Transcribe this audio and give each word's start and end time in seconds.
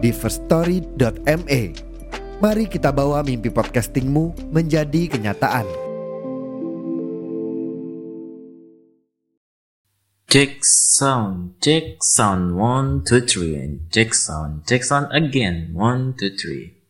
di 0.00 0.10
firststory.me. 0.10 1.62
Mari 2.40 2.64
kita 2.72 2.88
bawa 2.88 3.20
mimpi 3.20 3.52
podcastingmu 3.52 4.48
menjadi 4.48 5.12
kenyataan. 5.12 5.68
Check 10.30 10.64
sound, 10.64 11.58
check 11.60 12.00
sound, 12.00 12.56
one, 12.56 13.04
two, 13.04 13.20
three, 13.26 13.58
and 13.58 13.92
check 13.92 14.16
sound, 14.16 14.64
check 14.64 14.80
sound 14.86 15.10
again, 15.12 15.74
one, 15.76 16.16
two, 16.16 16.32
three. 16.32 16.80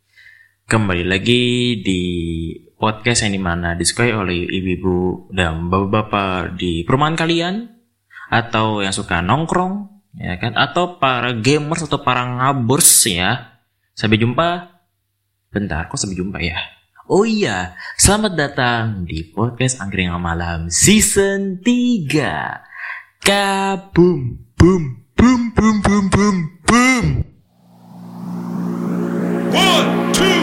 Kembali 0.70 1.02
lagi 1.02 1.82
di 1.82 2.02
podcast 2.78 3.26
yang 3.26 3.34
di 3.34 3.42
mana 3.42 3.74
disukai 3.74 4.14
oleh 4.14 4.46
ibu-ibu 4.46 5.32
dan 5.34 5.66
bapak-bapak 5.66 6.54
di 6.54 6.86
perumahan 6.86 7.18
kalian, 7.18 7.54
atau 8.30 8.86
yang 8.86 8.94
suka 8.94 9.18
nongkrong, 9.18 9.89
ya 10.16 10.34
kan, 10.40 10.56
atau 10.58 10.98
para 10.98 11.30
gamers 11.36 11.86
atau 11.86 12.02
para 12.02 12.26
ngaburs 12.26 13.06
ya. 13.06 13.60
Sampai 13.94 14.16
jumpa. 14.16 14.72
Bentar, 15.50 15.90
kok 15.90 15.98
sampai 15.98 16.16
jumpa 16.16 16.38
ya? 16.38 16.58
Oh 17.10 17.26
iya, 17.26 17.74
selamat 17.98 18.38
datang 18.38 19.02
di 19.02 19.26
podcast 19.34 19.82
Angkringan 19.82 20.22
Malam 20.22 20.70
season 20.70 21.58
3. 21.58 22.06
Kabum, 23.18 24.46
boom, 24.54 25.10
boom, 25.18 25.42
boom, 25.50 25.76
boom, 25.82 26.04
boom, 26.06 26.36
boom. 26.62 27.06
One, 29.50 29.90
two, 30.14 30.39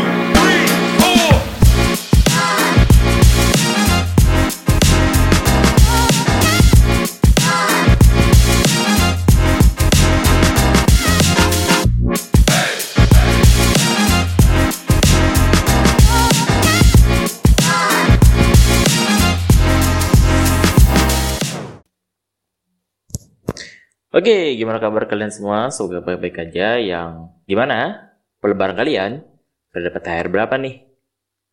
Oke, 24.17 24.57
gimana 24.57 24.81
kabar 24.81 25.05
kalian 25.05 25.29
semua? 25.29 25.69
Semoga 25.69 26.01
baik-baik 26.01 26.49
aja. 26.49 26.81
Yang 26.81 27.37
gimana? 27.45 28.09
Pelebaran 28.41 28.73
kalian? 28.73 29.21
Udah 29.69 29.93
dapat 29.93 30.01
THR 30.01 30.27
berapa 30.33 30.57
nih? 30.57 30.89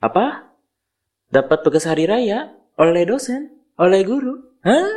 Apa? 0.00 0.48
Dapat 1.28 1.60
tugas 1.60 1.84
hari 1.84 2.08
raya? 2.08 2.56
Oleh 2.80 3.04
dosen? 3.04 3.52
Oleh 3.76 4.00
guru? 4.08 4.40
Hah? 4.64 4.96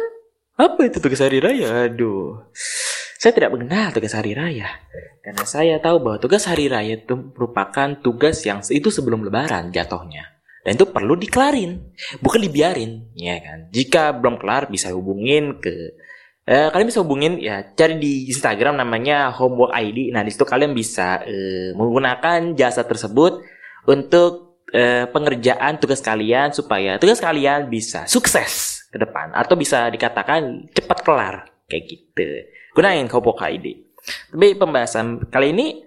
Apa 0.56 0.88
itu 0.88 1.04
tugas 1.04 1.20
hari 1.20 1.44
raya? 1.44 1.92
Aduh. 1.92 2.40
Saya 3.20 3.36
tidak 3.36 3.52
mengenal 3.52 3.92
tugas 3.92 4.16
hari 4.16 4.32
raya. 4.32 4.72
Karena 5.20 5.44
saya 5.44 5.76
tahu 5.84 6.00
bahwa 6.00 6.24
tugas 6.24 6.48
hari 6.48 6.72
raya 6.72 6.96
itu 6.96 7.20
merupakan 7.20 8.00
tugas 8.00 8.48
yang 8.48 8.64
itu 8.64 8.88
sebelum 8.88 9.28
lebaran 9.28 9.76
jatuhnya. 9.76 10.40
Dan 10.64 10.80
itu 10.80 10.88
perlu 10.88 11.20
dikelarin. 11.20 11.84
Bukan 12.24 12.40
dibiarin. 12.48 13.12
Ya 13.12 13.44
kan? 13.44 13.68
Jika 13.76 14.16
belum 14.16 14.40
kelar 14.40 14.72
bisa 14.72 14.96
hubungin 14.96 15.60
ke 15.60 16.00
Eh, 16.48 16.72
kalian 16.72 16.88
bisa 16.88 17.04
hubungin 17.04 17.44
ya 17.44 17.60
cari 17.76 18.00
di 18.00 18.32
Instagram 18.32 18.80
namanya 18.80 19.36
Homework 19.36 19.76
ID. 19.76 20.16
Nah 20.16 20.24
di 20.24 20.32
situ 20.32 20.48
kalian 20.48 20.72
bisa 20.72 21.20
eh, 21.28 21.76
menggunakan 21.76 22.56
jasa 22.56 22.88
tersebut 22.88 23.44
untuk 23.84 24.64
eh, 24.72 25.12
pengerjaan 25.12 25.76
tugas 25.76 26.00
kalian 26.00 26.56
supaya 26.56 26.96
tugas 27.04 27.20
kalian 27.20 27.68
bisa 27.68 28.08
sukses 28.08 28.80
ke 28.88 28.96
depan 28.96 29.36
atau 29.36 29.60
bisa 29.60 29.92
dikatakan 29.92 30.72
cepat 30.72 31.04
kelar 31.04 31.36
kayak 31.68 31.84
gitu. 31.84 32.24
Gunain 32.72 33.12
Homework 33.12 33.44
ID. 33.44 33.84
Tapi 34.32 34.56
pembahasan 34.56 35.28
kali 35.28 35.52
ini, 35.52 35.84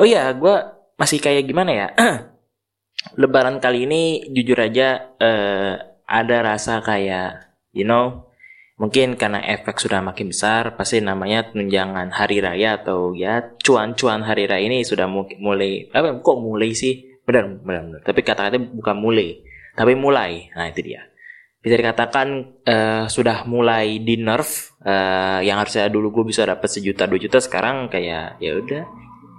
oh 0.00 0.08
ya 0.08 0.32
gue 0.32 0.56
masih 0.96 1.20
kayak 1.20 1.44
gimana 1.44 1.70
ya? 1.76 1.88
Lebaran 3.20 3.60
kali 3.60 3.84
ini 3.84 4.24
jujur 4.32 4.56
aja 4.56 5.12
eh, 5.20 5.72
ada 6.08 6.36
rasa 6.40 6.80
kayak 6.80 7.60
you 7.76 7.84
know 7.84 8.27
Mungkin 8.78 9.18
karena 9.18 9.42
efek 9.42 9.82
sudah 9.82 9.98
makin 9.98 10.30
besar, 10.30 10.78
pasti 10.78 11.02
namanya 11.02 11.50
tunjangan 11.50 12.14
hari 12.14 12.38
raya 12.38 12.78
atau 12.78 13.10
ya 13.10 13.42
cuan-cuan 13.58 14.22
hari 14.22 14.46
raya 14.46 14.62
ini 14.62 14.86
sudah 14.86 15.10
mu- 15.10 15.26
mulai 15.42 15.90
apa 15.90 16.22
kok 16.22 16.38
mulai 16.38 16.70
sih? 16.78 17.18
Benar, 17.26 17.58
benar, 17.58 17.82
benar. 17.90 18.00
Tapi 18.06 18.20
kata-katanya 18.22 18.70
bukan 18.70 18.96
mulai, 19.02 19.42
tapi 19.74 19.98
mulai. 19.98 20.54
Nah, 20.54 20.70
itu 20.70 20.94
dia. 20.94 21.02
Bisa 21.58 21.74
dikatakan 21.74 22.54
eh, 22.62 23.04
sudah 23.10 23.42
mulai 23.50 23.98
di 23.98 24.14
nerf 24.14 24.78
eh, 24.86 25.42
yang 25.42 25.58
harusnya 25.58 25.90
dulu 25.90 26.22
gue 26.22 26.30
bisa 26.30 26.46
dapat 26.46 26.70
sejuta 26.70 27.10
dua 27.10 27.18
juta 27.18 27.42
sekarang 27.42 27.90
kayak 27.90 28.38
ya 28.38 28.52
udah 28.62 28.82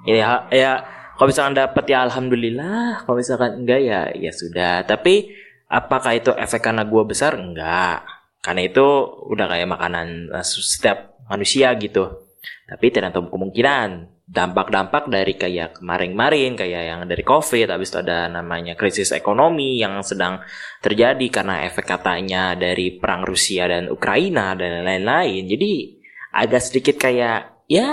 ya 0.04 0.44
ya 0.52 0.72
kalau 1.16 1.32
misalkan 1.32 1.56
dapat 1.56 1.84
ya 1.88 2.04
alhamdulillah 2.12 3.08
kalau 3.08 3.24
misalkan 3.24 3.64
enggak 3.64 3.80
ya 3.88 4.12
ya 4.12 4.32
sudah 4.36 4.84
tapi 4.84 5.32
apakah 5.72 6.12
itu 6.12 6.36
efek 6.36 6.60
karena 6.60 6.84
gue 6.84 7.04
besar 7.08 7.40
enggak 7.40 8.04
karena 8.40 8.62
itu 8.68 8.88
udah 9.30 9.46
kayak 9.52 9.68
makanan 9.68 10.32
eh, 10.32 10.46
setiap 10.46 11.20
manusia 11.28 11.76
gitu. 11.76 12.30
Tapi 12.70 12.86
tidak 12.94 13.12
tahu 13.14 13.30
kemungkinan. 13.34 14.18
Dampak-dampak 14.30 15.10
dari 15.10 15.34
kayak 15.34 15.82
kemarin-kemarin 15.82 16.54
kayak 16.54 16.84
yang 16.86 17.02
dari 17.10 17.26
covid 17.26 17.66
habis 17.66 17.90
itu 17.90 17.98
ada 17.98 18.30
namanya 18.30 18.78
krisis 18.78 19.10
ekonomi 19.10 19.82
yang 19.82 20.06
sedang 20.06 20.46
terjadi 20.86 21.34
karena 21.34 21.66
efek 21.66 21.90
katanya 21.98 22.54
dari 22.54 22.94
perang 22.94 23.26
Rusia 23.26 23.66
dan 23.66 23.90
Ukraina 23.90 24.54
dan 24.54 24.86
lain-lain. 24.86 25.50
Jadi 25.50 25.98
agak 26.30 26.62
sedikit 26.62 27.02
kayak 27.02 27.66
ya 27.66 27.90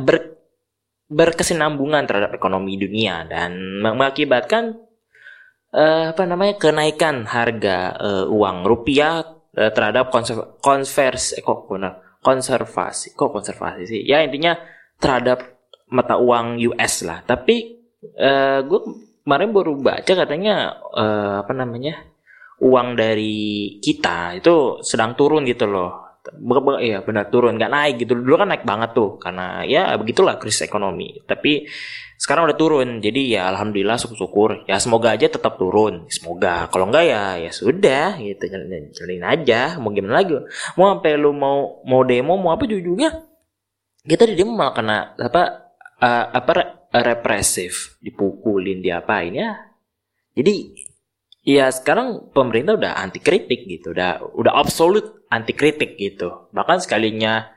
ber 0.00 0.40
berkesinambungan 1.12 2.08
terhadap 2.08 2.32
ekonomi 2.32 2.80
dunia 2.80 3.28
dan 3.28 3.60
mengakibatkan 3.84 4.80
eh, 5.76 6.16
apa 6.16 6.24
namanya 6.24 6.56
kenaikan 6.56 7.28
harga 7.28 8.00
eh, 8.00 8.26
uang 8.32 8.64
rupiah 8.64 9.35
terhadap 9.56 10.12
konser- 10.12 10.60
konversi 10.60 11.40
eh, 11.40 11.42
kok 11.42 11.66
benar? 11.68 12.20
Konservasi. 12.20 13.16
Kok 13.16 13.30
konservasi 13.40 13.82
sih? 13.88 14.00
Ya 14.04 14.20
intinya 14.20 14.56
terhadap 15.00 15.42
mata 15.88 16.20
uang 16.20 16.60
US 16.70 17.02
lah. 17.06 17.24
Tapi 17.24 17.80
eh, 18.16 18.58
gue 18.62 18.80
kemarin 19.24 19.50
baru 19.50 19.72
baca 19.78 20.12
katanya 20.12 20.76
eh, 20.94 21.34
apa 21.42 21.52
namanya 21.56 21.96
uang 22.62 22.96
dari 22.96 23.76
kita 23.84 24.40
itu 24.40 24.80
sedang 24.80 25.12
turun 25.12 25.44
gitu 25.44 25.68
loh 25.68 26.05
Be- 26.34 26.82
Iya 26.82 26.98
benar 27.06 27.30
turun 27.30 27.54
nggak 27.60 27.72
naik 27.72 27.94
gitu. 28.02 28.18
Dulu 28.18 28.34
kan 28.40 28.48
naik 28.50 28.64
banget 28.66 28.90
tuh 28.96 29.20
karena 29.22 29.62
ya 29.62 29.94
begitulah 29.94 30.40
krisis 30.40 30.66
ekonomi. 30.66 31.22
Tapi 31.28 31.68
sekarang 32.16 32.48
udah 32.48 32.56
turun 32.56 32.88
jadi 33.04 33.20
ya 33.38 33.42
alhamdulillah 33.54 34.00
syukur-syukur. 34.00 34.66
Ya 34.66 34.80
semoga 34.82 35.14
aja 35.14 35.30
tetap 35.30 35.60
turun. 35.60 36.08
Semoga 36.10 36.66
kalau 36.72 36.90
enggak 36.90 37.04
ya 37.06 37.22
ya 37.38 37.50
sudah 37.52 38.18
gitu. 38.18 38.44
Jalanin, 38.50 39.22
aja 39.22 39.76
mau 39.78 39.92
gimana 39.94 40.24
lagi? 40.24 40.34
Mau 40.74 40.90
sampai 40.96 41.14
lu 41.20 41.30
mau 41.36 41.82
mau 41.86 42.02
demo 42.02 42.34
mau 42.40 42.50
apa 42.50 42.66
ujungnya 42.66 43.22
kita 44.06 44.22
di 44.30 44.38
demo 44.38 44.54
malah 44.54 44.74
kena 44.74 44.98
apa 45.18 45.42
eh, 45.98 46.26
apa 46.30 46.50
re- 46.54 46.72
represif 46.94 47.98
dipukulin 48.00 48.80
diapain 48.80 49.34
ya. 49.34 49.50
Jadi 50.36 50.85
ya 51.46 51.70
sekarang 51.70 52.34
pemerintah 52.34 52.74
udah 52.74 52.92
anti 52.98 53.22
kritik 53.22 53.70
gitu 53.70 53.94
udah 53.94 54.34
udah 54.34 54.52
absolut 54.58 55.22
anti 55.30 55.54
kritik 55.54 55.94
gitu. 55.94 56.50
Bahkan 56.50 56.82
sekalinya 56.82 57.54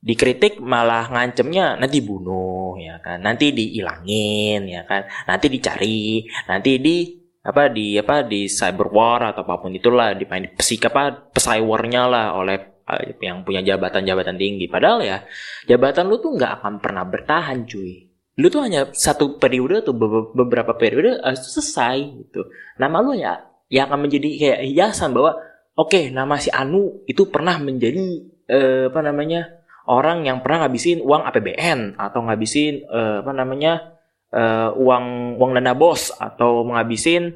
dikritik 0.00 0.60
malah 0.60 1.08
ngancemnya 1.08 1.80
nanti 1.80 2.04
bunuh 2.04 2.76
ya 2.76 3.00
kan. 3.00 3.24
Nanti 3.24 3.56
dihilangin 3.56 4.68
ya 4.68 4.84
kan. 4.84 5.08
Nanti 5.24 5.48
dicari 5.48 6.28
nanti 6.44 6.76
di 6.76 6.96
apa 7.40 7.72
di 7.72 7.96
apa 7.96 8.20
di 8.28 8.44
cyber 8.52 8.92
war 8.92 9.32
atau 9.32 9.48
apa 9.48 9.64
pun 9.64 9.72
itulah 9.72 10.12
dimain 10.12 10.52
pesik 10.52 10.92
apa 10.92 11.32
pecywarnya 11.32 12.02
lah 12.04 12.26
oleh 12.36 12.84
eh, 12.84 13.16
yang 13.24 13.40
punya 13.48 13.64
jabatan-jabatan 13.64 14.36
tinggi. 14.36 14.68
Padahal 14.68 15.00
ya 15.00 15.24
jabatan 15.64 16.12
lu 16.12 16.20
tuh 16.20 16.36
nggak 16.36 16.60
akan 16.60 16.74
pernah 16.84 17.08
bertahan 17.08 17.64
cuy 17.64 18.09
lu 18.40 18.48
tuh 18.48 18.64
hanya 18.64 18.88
satu 18.96 19.36
periode 19.36 19.84
atau 19.84 19.92
be- 19.92 20.32
beberapa 20.32 20.72
periode 20.72 21.20
harus 21.20 21.44
selesai 21.52 21.96
gitu. 22.24 22.48
Nama 22.80 22.96
lu 23.04 23.12
ya 23.12 23.44
yang 23.68 23.92
akan 23.92 24.08
menjadi 24.08 24.28
kayak 24.40 24.60
hiasan 24.66 25.12
bahwa 25.12 25.36
oke 25.76 26.08
nama 26.10 26.40
si 26.40 26.48
Anu 26.48 27.04
itu 27.04 27.28
pernah 27.28 27.60
menjadi 27.60 28.04
eh, 28.48 28.84
apa 28.88 29.00
namanya 29.04 29.60
orang 29.86 30.26
yang 30.26 30.40
pernah 30.40 30.66
ngabisin 30.66 31.04
uang 31.04 31.22
APBN 31.28 32.00
atau 32.00 32.20
ngabisin 32.24 32.88
eh, 32.88 33.16
apa 33.22 33.32
namanya 33.36 33.94
eh, 34.32 34.70
uang 34.74 35.36
uang 35.38 35.50
dana 35.60 35.76
bos 35.76 36.10
atau 36.16 36.64
menghabisin 36.64 37.30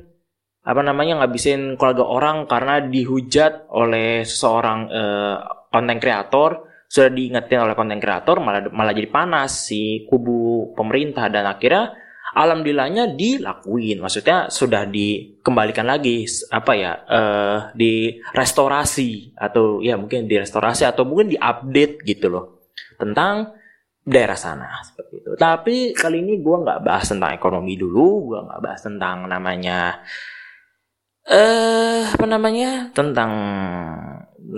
apa 0.65 0.81
namanya 0.81 1.21
ngabisin 1.21 1.77
keluarga 1.77 2.09
orang 2.09 2.49
karena 2.49 2.81
dihujat 2.81 3.69
oleh 3.69 4.25
seseorang 4.25 4.81
eh, 4.89 5.37
konten 5.69 5.99
kreator 6.01 6.74
sudah 6.89 7.11
diingetin 7.11 7.65
oleh 7.65 7.75
konten 7.75 7.99
kreator 7.99 8.39
malah 8.39 8.71
malah 8.71 8.95
jadi 8.95 9.11
panas 9.11 9.69
si 9.71 10.07
kubu 10.07 10.73
pemerintah. 10.79 11.27
Dan 11.33 11.49
akhirnya 11.49 11.95
alhamdulillahnya 12.35 13.15
dilakuin. 13.15 14.03
Maksudnya 14.03 14.51
sudah 14.51 14.87
dikembalikan 14.87 15.87
lagi 15.87 16.27
apa 16.51 16.73
ya 16.75 16.93
eh 17.07 17.59
di 17.75 17.93
restorasi 18.35 19.35
atau 19.39 19.79
ya 19.79 19.95
mungkin 19.95 20.27
di 20.27 20.37
restorasi 20.39 20.85
atau 20.85 21.07
mungkin 21.07 21.35
diupdate 21.35 22.03
gitu 22.05 22.27
loh 22.29 22.67
tentang 22.99 23.55
daerah 24.05 24.37
sana 24.37 24.85
seperti 24.85 25.15
itu. 25.25 25.31
Tapi 25.41 25.97
kali 25.97 26.21
ini 26.21 26.43
gua 26.45 26.61
nggak 26.61 26.81
bahas 26.85 27.09
tentang 27.09 27.33
ekonomi 27.33 27.75
dulu 27.81 28.35
gua 28.35 28.41
nggak 28.45 28.61
bahas 28.61 28.81
tentang 28.85 29.25
namanya 29.25 30.05
eh 31.25 32.05
apa 32.05 32.27
namanya? 32.29 32.93
Tentang 32.93 33.33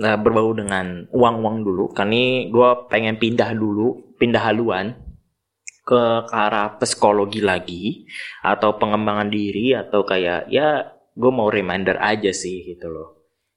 eh, 0.03 0.17
berbau 0.19 0.51
dengan 0.51 1.07
uang-uang 1.11 1.57
dulu. 1.63 1.85
Ini 1.95 2.51
gue 2.51 2.69
pengen 2.91 3.15
pindah 3.17 3.55
dulu 3.55 4.15
pindah 4.17 4.43
haluan 4.49 4.97
ke, 5.87 6.01
ke 6.27 6.35
arah 6.35 6.75
psikologi 6.75 7.39
lagi 7.39 8.03
atau 8.43 8.75
pengembangan 8.75 9.31
diri 9.31 9.71
atau 9.71 10.03
kayak 10.03 10.51
ya 10.51 10.91
gue 11.15 11.31
mau 11.31 11.47
reminder 11.47 11.95
aja 11.97 12.29
sih 12.35 12.75
gitu 12.75 12.91
loh. 12.91 13.09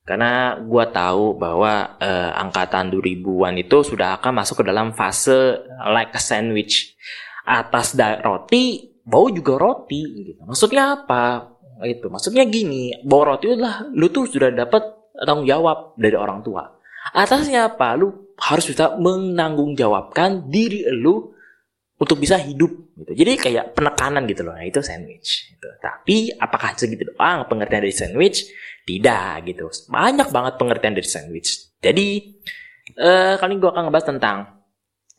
Karena 0.07 0.59
gue 0.59 0.85
tahu 0.91 1.39
bahwa 1.39 1.99
eh, 2.01 2.33
angkatan 2.35 2.91
2000-an 2.95 3.55
itu 3.61 3.79
sudah 3.85 4.19
akan 4.19 4.43
masuk 4.43 4.63
ke 4.63 4.65
dalam 4.71 4.95
fase 4.95 5.61
like 5.91 6.15
a 6.15 6.23
sandwich. 6.23 6.95
Atas 7.45 7.99
da- 7.99 8.23
roti 8.23 8.95
bau 9.03 9.27
juga 9.29 9.59
roti 9.59 10.03
gitu. 10.23 10.41
Maksudnya 10.47 11.03
apa 11.03 11.50
itu 11.87 12.07
maksudnya 12.13 12.45
gini 12.49 12.93
bahwa 13.05 13.37
roti 13.37 13.53
adalah 13.53 13.89
lu 13.93 14.09
tuh 14.13 14.29
sudah 14.29 14.53
dapat 14.53 14.83
tanggung 15.25 15.49
jawab 15.49 15.97
dari 15.97 16.17
orang 16.17 16.41
tua. 16.41 16.65
Atasnya 17.17 17.73
apa? 17.73 17.97
Lu 17.97 18.37
harus 18.41 18.65
bisa 18.69 18.97
menanggung 18.97 19.77
jawabkan 19.77 20.49
diri 20.49 20.85
lu 20.93 21.33
untuk 22.01 22.17
bisa 22.17 22.41
hidup 22.41 22.73
gitu. 22.97 23.13
Jadi 23.13 23.33
kayak 23.37 23.77
penekanan 23.77 24.25
gitu 24.25 24.41
loh 24.41 24.57
nah, 24.57 24.65
itu 24.65 24.81
sandwich 24.81 25.53
gitu. 25.53 25.69
tapi 25.85 26.33
apakah 26.33 26.73
segitu 26.73 27.05
doang 27.13 27.45
pengertian 27.45 27.85
dari 27.85 27.93
sandwich? 27.93 28.49
Tidak 28.89 29.45
gitu. 29.45 29.69
Banyak 29.93 30.33
banget 30.33 30.57
pengertian 30.57 30.97
dari 30.97 31.09
sandwich. 31.09 31.77
Jadi 31.85 32.07
eh 32.97 33.35
kali 33.37 33.55
ini 33.55 33.61
gue 33.61 33.71
akan 33.71 33.83
ngebahas 33.87 34.07
tentang 34.17 34.37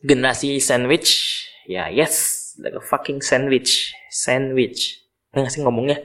generasi 0.02 0.58
sandwich. 0.58 1.46
Ya 1.70 1.94
yes 1.94 2.58
like 2.58 2.74
a 2.74 2.82
fucking 2.82 3.22
sandwich. 3.22 3.94
Sandwich. 4.10 5.06
Nggak 5.32 5.54
sih 5.54 5.62
ngomongnya 5.62 6.02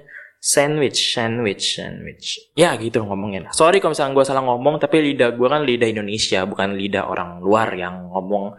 sandwich 0.46 1.10
sandwich 1.10 1.74
sandwich. 1.74 2.54
Ya 2.54 2.78
gitu 2.78 3.02
ngomongnya 3.02 3.50
sorry 3.50 3.82
kalau 3.82 3.98
misalnya 3.98 4.14
gue 4.14 4.24
salah 4.30 4.46
ngomong 4.46 4.78
tapi 4.78 5.02
lidah 5.02 5.34
gue 5.34 5.48
kan 5.50 5.66
lidah 5.66 5.90
Indonesia 5.90 6.46
bukan 6.46 6.78
lidah 6.78 7.10
orang 7.10 7.42
luar 7.42 7.74
yang 7.74 8.06
ngomong. 8.14 8.54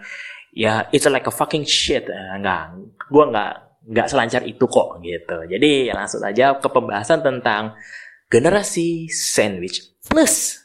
Ya 0.51 0.91
it's 0.91 1.07
like 1.07 1.23
a 1.23 1.31
fucking 1.31 1.63
shit. 1.63 2.11
Eh, 2.11 2.31
enggak 2.35 2.75
gue 3.07 3.23
nggak 3.31 3.51
nggak 3.87 4.07
selancar 4.11 4.43
itu 4.43 4.67
kok 4.67 4.99
gitu. 4.99 5.37
Jadi 5.47 5.87
ya 5.87 5.95
langsung 5.95 6.19
aja 6.27 6.59
ke 6.59 6.67
pembahasan 6.67 7.23
tentang 7.23 7.79
generasi 8.27 9.07
sandwich. 9.07 9.95
Plus 10.03 10.59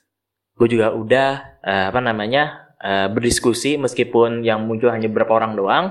gue 0.59 0.67
juga 0.67 0.91
udah 0.91 1.63
eh, 1.63 1.87
apa 1.95 2.03
namanya 2.03 2.75
eh, 2.83 3.07
berdiskusi 3.07 3.79
meskipun 3.79 4.43
yang 4.43 4.67
muncul 4.67 4.91
hanya 4.91 5.07
beberapa 5.07 5.39
orang 5.39 5.55
doang. 5.55 5.87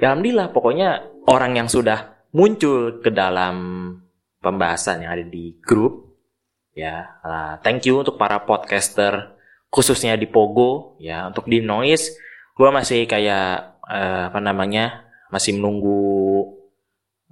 Ya 0.00 0.16
alhamdulillah 0.16 0.56
pokoknya 0.56 1.04
orang 1.28 1.60
yang 1.60 1.68
sudah 1.68 2.16
muncul 2.32 3.04
ke 3.04 3.12
dalam 3.12 3.56
pembahasan 4.40 5.04
yang 5.04 5.12
ada 5.14 5.24
di 5.24 5.56
grup 5.60 6.16
ya. 6.72 7.20
Uh, 7.20 7.54
thank 7.60 7.84
you 7.84 8.00
untuk 8.00 8.16
para 8.16 8.42
podcaster 8.42 9.40
khususnya 9.70 10.18
di 10.18 10.26
Pogo 10.26 10.98
ya 10.98 11.30
untuk 11.30 11.46
di 11.46 11.62
Noise. 11.62 12.18
Gue 12.58 12.68
masih 12.68 13.06
kayak 13.08 13.80
eh, 13.88 14.22
apa 14.28 14.40
namanya 14.42 15.08
masih 15.32 15.56
menunggu 15.56 16.44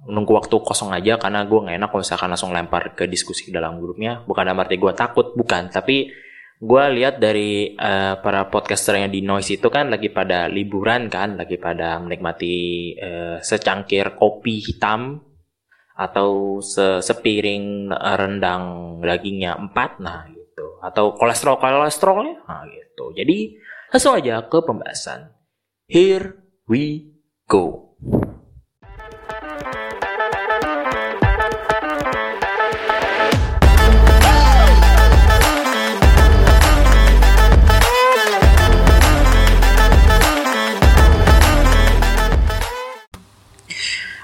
menunggu 0.07 0.31
waktu 0.31 0.55
kosong 0.63 0.95
aja 0.95 1.19
karena 1.19 1.43
gue 1.43 1.59
nggak 1.59 1.75
enak 1.75 1.89
kalau 1.91 2.01
misalkan 2.01 2.29
langsung 2.31 2.55
lempar 2.55 2.95
ke 2.95 3.05
diskusi 3.05 3.51
dalam 3.51 3.77
grupnya. 3.83 4.23
Bukan 4.23 4.47
dalam 4.47 4.57
arti 4.63 4.79
gue 4.79 4.95
takut 4.95 5.35
bukan. 5.35 5.67
Tapi 5.69 6.09
gue 6.59 6.83
lihat 6.95 7.19
dari 7.19 7.75
eh, 7.75 8.15
para 8.23 8.47
podcaster 8.47 8.95
yang 8.95 9.11
di 9.11 9.19
Noise 9.21 9.59
itu 9.59 9.67
kan 9.67 9.91
lagi 9.91 10.07
pada 10.09 10.47
liburan 10.47 11.11
kan 11.11 11.35
lagi 11.35 11.59
pada 11.59 11.99
menikmati 11.99 12.55
eh, 12.95 13.37
secangkir 13.43 14.15
kopi 14.15 14.63
hitam 14.63 15.28
atau 15.99 16.63
se- 16.63 17.03
sepiring 17.03 17.91
rendang 17.91 18.95
dagingnya 19.03 19.59
empat 19.59 19.99
nah 19.99 20.23
gitu. 20.31 20.79
Atau 20.79 21.19
kolesterol 21.19 21.59
kolesterolnya 21.59 22.39
nah 22.47 22.63
gitu. 22.71 23.11
Jadi 23.11 23.59
langsung 23.91 24.15
aja 24.15 24.47
ke 24.47 24.63
pembahasan. 24.63 25.35
Here 25.91 26.39
we 26.71 27.11
go. 27.51 27.91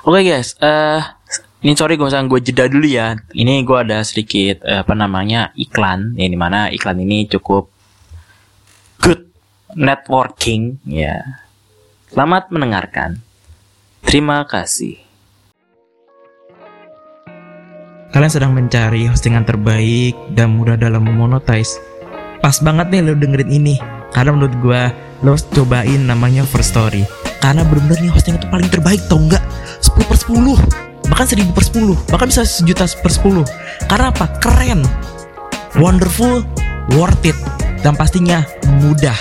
Oke 0.05 0.21
guys, 0.21 0.53
eh 0.61 1.01
ini 1.65 1.73
sorry 1.73 1.97
gue 1.97 2.05
misalnya 2.05 2.29
gue 2.29 2.41
jeda 2.45 2.69
dulu 2.69 2.85
ya. 2.85 3.17
Ini 3.33 3.65
gue 3.65 3.77
ada 3.81 4.05
sedikit 4.05 4.61
eh, 4.61 4.85
apa 4.85 4.93
namanya 4.93 5.49
iklan, 5.57 6.13
ya 6.13 6.29
di 6.29 6.37
mana 6.37 6.69
iklan 6.69 7.01
ini 7.01 7.25
cukup 7.25 7.73
good 9.01 9.25
networking 9.73 10.77
ya. 10.85 11.41
Selamat 12.13 12.53
mendengarkan. 12.53 13.17
Terima 14.05 14.45
kasih. 14.45 15.01
Kalian 18.13 18.29
sedang 18.31 18.53
mencari 18.53 19.09
hostingan 19.09 19.49
terbaik 19.49 20.13
dan 20.37 20.53
mudah 20.53 20.77
dalam 20.77 21.01
memonetize. 21.01 21.81
Pas 22.45 22.61
banget 22.61 22.93
nih 22.93 23.09
lo 23.09 23.17
dengerin 23.17 23.49
ini. 23.49 23.81
Karena 24.13 24.37
menurut 24.37 24.53
gua 24.61 24.93
lo 25.25 25.33
cobain 25.33 26.05
namanya 26.05 26.45
First 26.45 26.77
Story. 26.77 27.01
Karena 27.41 27.65
bener-bener 27.65 28.05
nih 28.05 28.13
hosting 28.13 28.37
itu 28.37 28.45
paling 28.53 28.69
terbaik 28.69 29.01
tau 29.09 29.17
nggak? 29.17 29.41
10 29.81 30.05
per 30.05 30.17
10 30.21 30.94
Bahkan 31.09 31.25
1000 31.31 31.55
per 31.55 31.63
10 31.63 32.11
Bahkan 32.11 32.27
bisa 32.29 32.43
sejuta 32.45 32.85
per 32.99 33.11
10 33.11 33.45
Karena 33.89 34.09
apa? 34.09 34.25
Keren. 34.41 34.81
Wonderful 35.77 36.45
Worth 36.97 37.25
it 37.25 37.37
Dan 37.81 37.93
pastinya 37.93 38.41
mudah. 38.81 39.15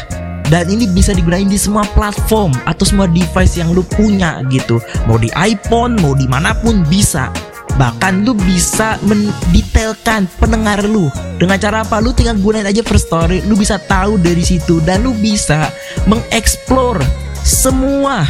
Dan 0.48 0.68
ini 0.68 0.84
bisa 0.84 1.16
digunain 1.16 1.48
di 1.48 1.56
semua 1.56 1.88
platform 1.96 2.52
atau 2.68 2.84
semua 2.84 3.08
device 3.08 3.56
yang 3.56 3.72
lu 3.72 3.80
punya 3.80 4.44
gitu. 4.52 4.76
Mau 5.08 5.16
di 5.16 5.32
iPhone 5.32 5.96
mau 6.04 6.12
di 6.12 6.28
mana 6.28 6.52
pun 6.52 6.84
bisa. 6.84 7.32
Bahkan 7.80 8.22
lu 8.22 8.36
bisa 8.36 9.00
mendetailkan 9.08 10.28
pendengar 10.36 10.84
lu. 10.84 11.08
Dengan 11.40 11.56
cara 11.58 11.82
apa? 11.82 11.98
Lu 11.98 12.12
tinggal 12.12 12.36
gunain 12.38 12.68
aja 12.68 12.84
First 12.84 13.08
Story 13.08 13.42
lu 13.48 13.56
bisa 13.56 13.80
tahu 13.80 14.20
dari 14.20 14.44
situ 14.44 14.78
dan 14.84 15.02
lu 15.02 15.16
bisa 15.16 15.72
mengeksplor 16.06 17.00
semua 17.44 18.24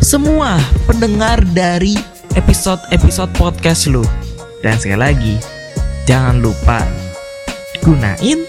semua 0.00 0.58
pendengar 0.86 1.42
dari 1.52 1.98
episode-episode 2.36 3.32
podcast 3.40 3.88
lu 3.88 4.04
dan 4.60 4.76
sekali 4.76 5.00
lagi 5.00 5.34
jangan 6.04 6.44
lupa 6.44 6.84
gunain 7.80 8.44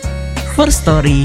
First 0.51 0.83
Story 0.83 1.23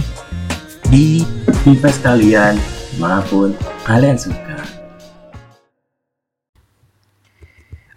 di 0.87 1.27
device 1.67 1.99
kalian 2.07 2.55
mana 3.03 3.19
pun 3.27 3.51
kalian 3.83 4.15
suka. 4.15 4.63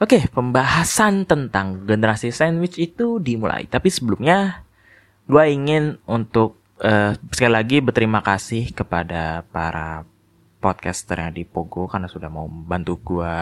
Oke, 0.02 0.26
pembahasan 0.34 1.30
tentang 1.30 1.86
generasi 1.86 2.34
sandwich 2.34 2.82
itu 2.82 3.22
dimulai. 3.22 3.70
Tapi 3.70 3.88
sebelumnya, 3.94 4.66
gue 5.30 5.44
ingin 5.46 6.02
untuk 6.10 6.58
eh, 6.82 7.14
sekali 7.32 7.54
lagi 7.54 7.86
berterima 7.86 8.26
kasih 8.26 8.74
kepada 8.74 9.46
para 9.54 10.04
podcaster 10.58 11.22
yang 11.22 11.38
di 11.38 11.46
Pogo 11.46 11.86
karena 11.86 12.10
sudah 12.10 12.34
mau 12.34 12.50
membantu 12.50 12.98
gue 13.00 13.34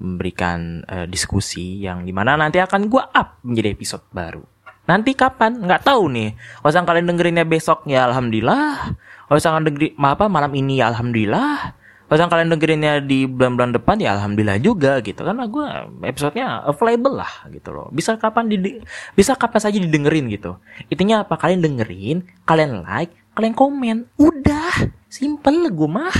memberikan 0.00 0.82
eh, 0.88 1.06
diskusi 1.06 1.84
yang 1.84 2.08
di 2.08 2.10
mana 2.10 2.34
nanti 2.40 2.58
akan 2.58 2.88
gue 2.88 3.04
up 3.04 3.38
menjadi 3.44 3.68
episode 3.76 4.04
baru. 4.10 4.42
Nanti 4.88 5.14
kapan? 5.14 5.60
Nggak 5.60 5.86
tahu 5.86 6.10
nih. 6.10 6.34
Kalau 6.64 6.88
kalian 6.88 7.06
dengerinnya 7.06 7.46
besok 7.46 7.86
ya 7.86 8.10
alhamdulillah. 8.10 8.96
Kalau 9.30 9.36
misalkan 9.38 9.62
dengerin 9.68 9.94
apa 10.02 10.26
malam 10.26 10.50
ini 10.56 10.82
ya 10.82 10.90
alhamdulillah. 10.90 11.78
Kalau 12.10 12.26
kalian 12.26 12.50
dengerinnya 12.50 12.98
di 12.98 13.22
bulan-bulan 13.22 13.70
depan 13.78 14.02
ya 14.02 14.18
alhamdulillah 14.18 14.58
juga 14.58 14.98
gitu. 14.98 15.22
Karena 15.22 15.46
gue 15.46 15.66
episodenya 16.10 16.66
available 16.66 17.22
lah 17.22 17.46
gitu 17.54 17.70
loh. 17.70 17.86
Bisa 17.94 18.18
kapan 18.18 18.50
di 18.50 18.82
bisa 19.14 19.38
kapan 19.38 19.60
saja 19.62 19.78
didengerin 19.78 20.26
gitu. 20.26 20.58
Intinya 20.90 21.22
apa? 21.22 21.38
Kalian 21.38 21.62
dengerin, 21.62 22.26
kalian 22.42 22.82
like, 22.82 23.14
kalian 23.38 23.54
komen. 23.54 24.10
Udah, 24.18 24.90
simple 25.06 25.70
gue 25.70 25.86
mah. 25.86 26.16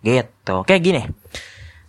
Gitu. 0.00 0.56
Kayak 0.64 0.80
gini. 0.80 1.02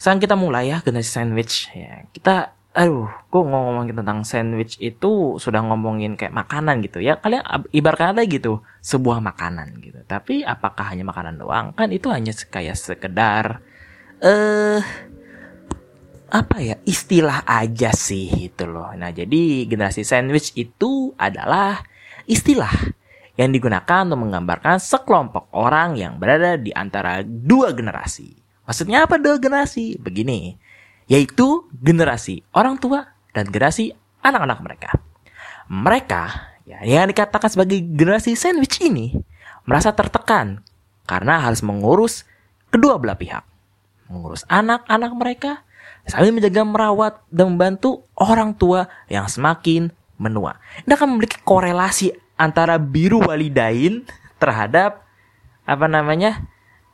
Sekarang 0.06 0.22
kita 0.22 0.38
mulai 0.38 0.70
ya 0.70 0.86
generasi 0.86 1.10
sandwich. 1.18 1.74
Ya 1.74 2.06
kita 2.14 2.54
aduh 2.78 3.10
gue 3.10 3.42
ngomongin 3.42 3.98
tentang 3.98 4.22
sandwich 4.22 4.78
itu 4.78 5.42
sudah 5.42 5.66
ngomongin 5.66 6.14
kayak 6.14 6.30
makanan 6.30 6.86
gitu 6.86 7.02
ya. 7.02 7.18
Kalian 7.18 7.42
ibaratkan 7.74 8.14
aja 8.14 8.22
gitu 8.30 8.62
sebuah 8.86 9.18
makanan 9.18 9.82
gitu. 9.82 10.06
Tapi 10.06 10.46
apakah 10.46 10.94
hanya 10.94 11.10
makanan 11.10 11.42
doang? 11.42 11.74
Kan 11.74 11.90
itu 11.90 12.14
hanya 12.14 12.38
se- 12.38 12.46
kayak 12.46 12.78
sekedar 12.78 13.66
eh 14.22 14.86
apa 16.30 16.58
ya 16.62 16.78
istilah 16.86 17.42
aja 17.42 17.90
sih 17.90 18.54
itu 18.54 18.70
loh. 18.70 18.94
Nah 18.94 19.10
jadi 19.10 19.66
generasi 19.66 20.06
sandwich 20.06 20.54
itu 20.54 21.18
adalah 21.18 21.82
istilah 22.30 22.94
yang 23.42 23.50
digunakan 23.50 24.06
untuk 24.06 24.22
menggambarkan 24.22 24.78
sekelompok 24.78 25.50
orang 25.58 25.98
yang 25.98 26.22
berada 26.22 26.62
di 26.62 26.70
antara 26.70 27.26
dua 27.26 27.74
generasi 27.74 28.45
maksudnya 28.66 29.06
apa 29.06 29.22
dua 29.22 29.40
generasi 29.40 29.98
begini 30.02 30.58
yaitu 31.06 31.70
generasi 31.80 32.42
orang 32.52 32.82
tua 32.82 33.14
dan 33.32 33.50
generasi 33.50 33.94
anak-anak 34.26 34.60
mereka. 34.62 34.90
Mereka 35.70 36.24
ya, 36.66 36.82
yang 36.86 37.10
dikatakan 37.10 37.50
sebagai 37.50 37.82
generasi 37.82 38.34
sandwich 38.34 38.82
ini 38.82 39.14
merasa 39.66 39.94
tertekan 39.94 40.66
karena 41.06 41.42
harus 41.42 41.62
mengurus 41.62 42.26
kedua 42.74 42.98
belah 42.98 43.18
pihak. 43.18 43.46
Mengurus 44.10 44.46
anak-anak 44.50 45.12
mereka 45.18 45.52
sambil 46.06 46.34
menjaga 46.34 46.62
merawat 46.66 47.14
dan 47.34 47.54
membantu 47.54 48.06
orang 48.18 48.54
tua 48.54 48.90
yang 49.10 49.26
semakin 49.26 49.90
menua. 50.22 50.62
Ini 50.86 50.94
akan 50.94 51.18
memiliki 51.18 51.42
korelasi 51.42 52.14
antara 52.38 52.78
biru 52.78 53.26
walidain 53.26 54.06
terhadap 54.38 55.06
apa 55.66 55.86
namanya 55.90 56.46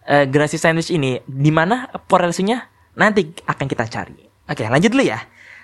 eh, 0.06 0.26
generasi 0.26 0.58
sandwich 0.58 0.90
ini 0.94 1.22
di 1.26 1.52
mana 1.54 1.90
korelasinya 2.10 2.62
nanti 2.98 3.32
akan 3.46 3.66
kita 3.68 3.86
cari. 3.88 4.18
Oke, 4.50 4.68
lanjut 4.68 4.92
dulu 4.92 5.06
ya. 5.06 5.20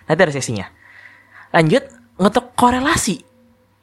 Nanti 0.08 0.20
ada 0.24 0.34
sesinya. 0.34 0.65
Lanjut 1.51 1.84
untuk 2.20 2.56
korelasi. 2.56 3.24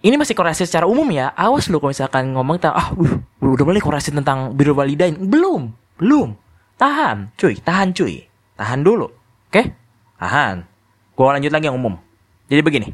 Ini 0.04 0.20
masih 0.20 0.37
korelasi 0.37 0.68
secara 0.68 0.84
umum 0.84 1.08
ya. 1.08 1.32
Awas 1.32 1.73
lu 1.73 1.80
kalau 1.80 1.92
misalkan 1.92 2.37
ngomong 2.37 2.61
tentang 2.61 2.76
ah, 2.76 2.88
uh, 2.92 3.14
udah 3.40 3.64
mulai 3.64 3.80
korelasi 3.80 4.12
tentang 4.12 4.52
biru 4.52 4.76
walidain. 4.76 5.16
Belum, 5.16 5.73
belum. 5.96 6.37
Tahan, 6.76 7.32
cuy, 7.40 7.56
tahan 7.56 7.96
cuy. 7.96 8.28
Tahan 8.56 8.84
dulu. 8.84 9.08
Oke? 9.49 9.73
Tahan. 10.20 10.66
Gua 11.16 11.37
lanjut 11.37 11.52
lagi 11.54 11.73
yang 11.73 11.78
umum. 11.80 11.96
Jadi 12.52 12.61
begini. 12.61 12.88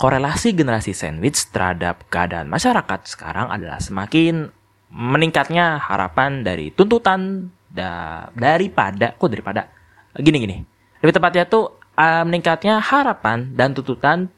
Korelasi 0.00 0.56
generasi 0.56 0.96
sandwich 0.96 1.46
terhadap 1.54 2.10
keadaan 2.10 2.50
masyarakat 2.50 3.06
sekarang 3.06 3.46
adalah 3.52 3.78
semakin 3.78 4.50
meningkatnya 4.92 5.80
harapan 5.80 6.44
dari 6.44 6.68
tuntutan 6.70 7.48
da, 7.72 8.28
daripada 8.36 9.16
kok 9.16 9.32
daripada? 9.32 9.72
Gini 10.12 10.36
gini. 10.44 10.56
Lebih 11.00 11.16
tepatnya 11.16 11.48
tuh 11.48 11.80
uh, 11.96 12.22
meningkatnya 12.28 12.78
harapan 12.78 13.56
dan 13.56 13.72
tuntutan 13.72 14.28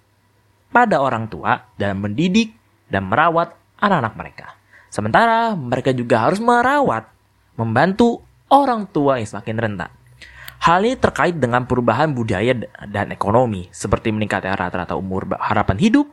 pada 0.70 1.02
orang 1.02 1.26
tua 1.26 1.75
dalam 1.75 2.02
mendidik 2.02 2.54
dan 2.87 3.11
merawat 3.11 3.58
anak-anak 3.82 4.14
mereka. 4.14 4.46
Sementara 4.90 5.58
mereka 5.58 5.90
juga 5.90 6.23
harus 6.23 6.38
merawat 6.38 7.11
membantu 7.58 8.23
orang 8.50 8.87
tua 8.90 9.18
yang 9.18 9.26
semakin 9.26 9.58
rentan. 9.58 9.90
Hal 10.62 10.80
ini 10.87 10.96
terkait 10.96 11.37
dengan 11.37 11.68
perubahan 11.68 12.14
budaya 12.14 12.56
dan 12.88 13.12
ekonomi, 13.12 13.68
seperti 13.68 14.14
meningkatnya 14.14 14.56
rata-rata 14.56 14.96
umur 14.96 15.28
harapan 15.37 15.76
hidup 15.76 16.08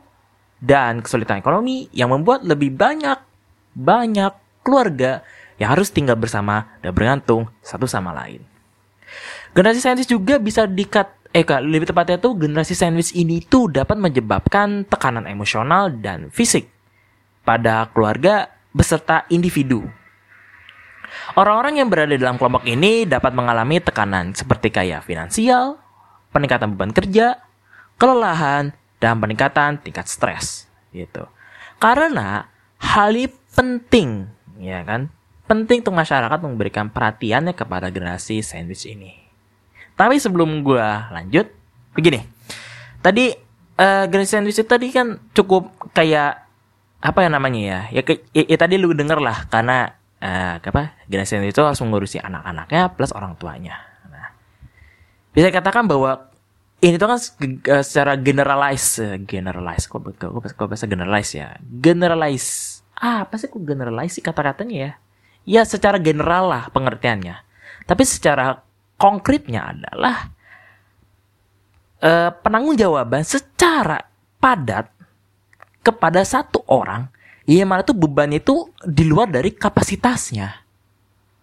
dan 0.60 1.00
kesulitan 1.00 1.40
ekonomi 1.40 1.88
yang 1.94 2.12
membuat 2.12 2.44
lebih 2.44 2.74
banyak 2.74 3.31
banyak 3.72 4.32
keluarga 4.62 5.24
yang 5.60 5.72
harus 5.74 5.90
tinggal 5.92 6.16
bersama 6.16 6.78
dan 6.80 6.94
bergantung 6.94 7.50
satu 7.60 7.84
sama 7.86 8.14
lain. 8.14 8.42
Generasi 9.52 9.80
sandwich 9.84 10.08
juga 10.08 10.40
bisa 10.40 10.64
dikat 10.64 11.12
eh 11.32 11.44
lebih 11.44 11.88
tepatnya 11.88 12.20
tuh 12.20 12.36
generasi 12.36 12.76
sandwich 12.76 13.16
ini 13.16 13.40
tuh 13.40 13.72
dapat 13.72 13.96
menyebabkan 13.96 14.84
tekanan 14.84 15.24
emosional 15.24 15.88
dan 15.88 16.28
fisik 16.28 16.68
pada 17.44 17.88
keluarga 17.92 18.52
beserta 18.72 19.24
individu. 19.32 19.84
Orang-orang 21.36 21.80
yang 21.80 21.88
berada 21.92 22.16
dalam 22.16 22.40
kelompok 22.40 22.64
ini 22.64 23.04
dapat 23.04 23.36
mengalami 23.36 23.80
tekanan 23.80 24.32
seperti 24.32 24.72
kayak 24.72 25.04
finansial, 25.04 25.76
peningkatan 26.32 26.72
beban 26.72 26.92
kerja, 26.92 27.40
kelelahan, 28.00 28.72
dan 29.00 29.20
peningkatan 29.20 29.80
tingkat 29.80 30.08
stres 30.08 30.68
gitu. 30.92 31.28
Karena 31.76 32.48
hal 32.80 33.12
ini 33.12 33.28
penting, 33.52 34.28
ya 34.58 34.82
kan? 34.82 35.08
Penting 35.44 35.84
untuk 35.84 35.96
masyarakat 35.96 36.38
memberikan 36.40 36.88
perhatiannya 36.88 37.52
kepada 37.52 37.92
generasi 37.92 38.40
sandwich 38.40 38.88
ini. 38.88 39.12
Tapi 39.92 40.16
sebelum 40.16 40.64
gue 40.64 40.86
lanjut, 41.12 41.52
begini. 41.92 42.24
Tadi 43.04 43.34
eh, 43.76 44.04
generasi 44.08 44.32
sandwich 44.40 44.56
itu 44.56 44.64
tadi 44.64 44.88
kan 44.88 45.20
cukup 45.36 45.92
kayak 45.92 46.48
apa 47.02 47.18
ya 47.20 47.28
namanya 47.28 47.60
ya? 47.60 47.80
Ya, 48.00 48.02
ke- 48.06 48.24
ya, 48.32 48.46
ya 48.48 48.56
tadi 48.56 48.80
lu 48.80 48.94
denger 48.96 49.18
lah 49.20 49.44
karena 49.50 49.92
eh, 50.22 50.56
apa? 50.62 50.96
Generasi 51.10 51.36
sandwich 51.36 51.52
itu 51.52 51.60
harus 51.60 51.82
mengurusi 51.84 52.16
anak-anaknya 52.22 52.94
plus 52.96 53.12
orang 53.12 53.36
tuanya. 53.36 53.76
Nah, 54.08 54.32
bisa 55.36 55.52
dikatakan 55.52 55.84
bahwa 55.84 56.30
ini 56.80 56.96
tuh 56.96 57.10
kan 57.12 57.18
eh, 57.20 57.84
secara 57.84 58.16
generalize, 58.16 59.20
generalize, 59.28 59.84
kok 59.90 60.00
kok 60.16 60.30
kok- 60.32 60.54
kok 60.56 60.66
bahasa 60.70 60.88
generalize 60.88 61.36
ya, 61.36 61.58
generalize. 61.60 62.71
Ah, 63.02 63.26
apa 63.26 63.34
sih 63.34 63.50
kok 63.50 63.66
generalize 63.66 64.14
sih 64.14 64.22
kata-katanya 64.22 64.76
ya? 64.78 64.92
Ya 65.42 65.62
secara 65.66 65.98
general 65.98 66.46
lah 66.46 66.64
pengertiannya. 66.70 67.34
Tapi 67.82 68.06
secara 68.06 68.62
konkretnya 68.94 69.74
adalah 69.74 70.30
eh, 71.98 72.30
penanggung 72.30 72.78
jawaban 72.78 73.26
secara 73.26 73.98
padat 74.38 74.86
kepada 75.82 76.22
satu 76.22 76.62
orang 76.70 77.10
yang 77.42 77.66
mana 77.66 77.82
tuh 77.82 77.98
bebannya 77.98 78.38
itu 78.38 78.70
di 78.86 79.02
luar 79.02 79.26
dari 79.26 79.50
kapasitasnya. 79.50 80.62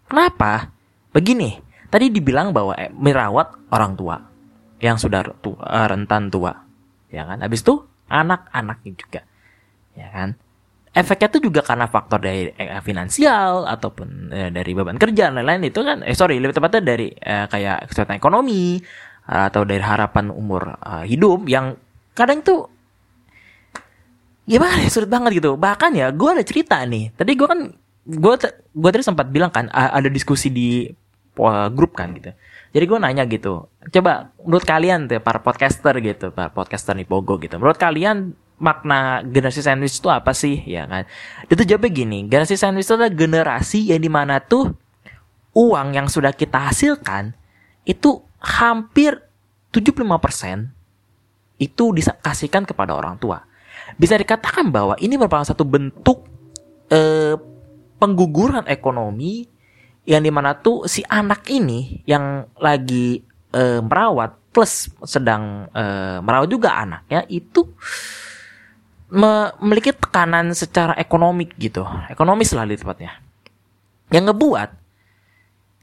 Kenapa? 0.08 0.72
Begini, 1.12 1.60
tadi 1.92 2.08
dibilang 2.08 2.56
bahwa 2.56 2.72
eh, 2.80 2.88
merawat 2.96 3.68
orang 3.76 4.00
tua 4.00 4.16
yang 4.80 4.96
sudah 4.96 5.28
tua, 5.44 5.60
eh, 5.60 5.88
rentan 5.92 6.32
tua, 6.32 6.56
ya 7.12 7.28
kan? 7.28 7.44
Habis 7.44 7.68
itu 7.68 7.84
anak-anaknya 8.08 8.92
juga, 8.96 9.22
ya 10.00 10.08
kan? 10.08 10.40
Efeknya 10.90 11.30
tuh 11.30 11.42
juga 11.46 11.62
karena 11.62 11.86
faktor 11.86 12.18
dari 12.18 12.50
eh, 12.50 12.82
finansial 12.82 13.70
ataupun 13.70 14.34
eh, 14.34 14.50
dari 14.50 14.72
beban 14.74 14.98
kerja 14.98 15.30
dan 15.30 15.38
lain-lain 15.38 15.70
itu 15.70 15.86
kan, 15.86 16.02
eh 16.02 16.18
sorry 16.18 16.42
lebih 16.42 16.58
tepatnya 16.58 16.82
dari 16.82 17.14
eh, 17.14 17.46
kayak 17.46 17.94
kesulitan 17.94 18.18
ekonomi 18.18 18.82
atau 19.30 19.62
dari 19.70 19.82
harapan 19.86 20.34
umur 20.34 20.74
eh, 20.82 21.06
hidup 21.06 21.46
yang 21.46 21.78
kadang 22.18 22.42
tuh 22.42 22.66
gimana 24.50 24.82
ya 24.82 24.90
sulit 24.90 25.14
banget 25.14 25.38
gitu. 25.38 25.54
Bahkan 25.62 25.92
ya 25.94 26.10
gue 26.10 26.30
ada 26.34 26.42
cerita 26.42 26.82
nih. 26.82 27.14
Tadi 27.14 27.32
gue 27.38 27.48
kan 27.48 27.60
gue 28.10 28.34
gue 28.74 28.90
tadi 28.90 29.06
sempat 29.06 29.30
bilang 29.30 29.54
kan 29.54 29.70
ada 29.70 30.10
diskusi 30.10 30.50
di 30.50 30.90
grup 31.78 31.94
kan 31.94 32.18
gitu. 32.18 32.34
Jadi 32.74 32.86
gue 32.90 32.98
nanya 32.98 33.30
gitu 33.30 33.70
coba 33.90 34.30
menurut 34.46 34.66
kalian 34.66 35.10
tuh 35.10 35.18
para 35.22 35.42
podcaster 35.42 35.96
gitu 36.04 36.30
para 36.30 36.54
podcaster 36.54 36.94
nih 36.94 37.08
Pogo 37.10 37.42
gitu 37.42 37.58
menurut 37.58 37.80
kalian 37.82 38.38
makna 38.60 39.24
generasi 39.24 39.64
sandwich 39.64 39.98
itu 39.98 40.12
apa 40.12 40.36
sih? 40.36 40.62
Ya 40.68 40.86
kan? 40.86 41.08
Itu 41.48 41.64
jawabnya 41.64 41.92
gini 41.92 42.18
generasi 42.28 42.60
sandwich 42.60 42.86
itu 42.86 42.96
adalah 43.00 43.12
generasi 43.12 43.90
yang 43.90 44.04
di 44.04 44.12
mana 44.12 44.44
tuh 44.44 44.76
uang 45.56 45.96
yang 45.96 46.08
sudah 46.08 46.36
kita 46.36 46.70
hasilkan 46.70 47.34
itu 47.88 48.22
hampir 48.40 49.18
75% 49.74 50.70
itu 51.60 51.84
dikasihkan 51.92 52.64
kepada 52.64 52.96
orang 52.96 53.20
tua. 53.20 53.44
Bisa 54.00 54.16
dikatakan 54.16 54.72
bahwa 54.72 54.96
ini 55.02 55.18
merupakan 55.20 55.44
satu 55.44 55.66
bentuk 55.68 56.24
eh, 56.94 57.36
pengguguran 58.00 58.64
ekonomi 58.70 59.44
yang 60.08 60.24
di 60.24 60.32
mana 60.32 60.56
tuh 60.58 60.88
si 60.88 61.04
anak 61.06 61.46
ini 61.52 62.02
yang 62.08 62.48
lagi 62.58 63.20
eh, 63.54 63.82
merawat 63.84 64.40
plus 64.50 64.90
sedang 65.06 65.68
eh, 65.76 66.18
merawat 66.24 66.50
juga 66.50 66.80
anaknya 66.80 67.28
itu 67.30 67.68
memiliki 69.10 69.94
tekanan 69.94 70.54
secara 70.54 70.94
ekonomik 70.96 71.58
gitu. 71.58 71.86
Ekonomis 72.10 72.54
lah 72.54 72.70
di 72.70 72.78
tempatnya 72.78 73.30
yang 74.10 74.30
ngebuat 74.30 74.70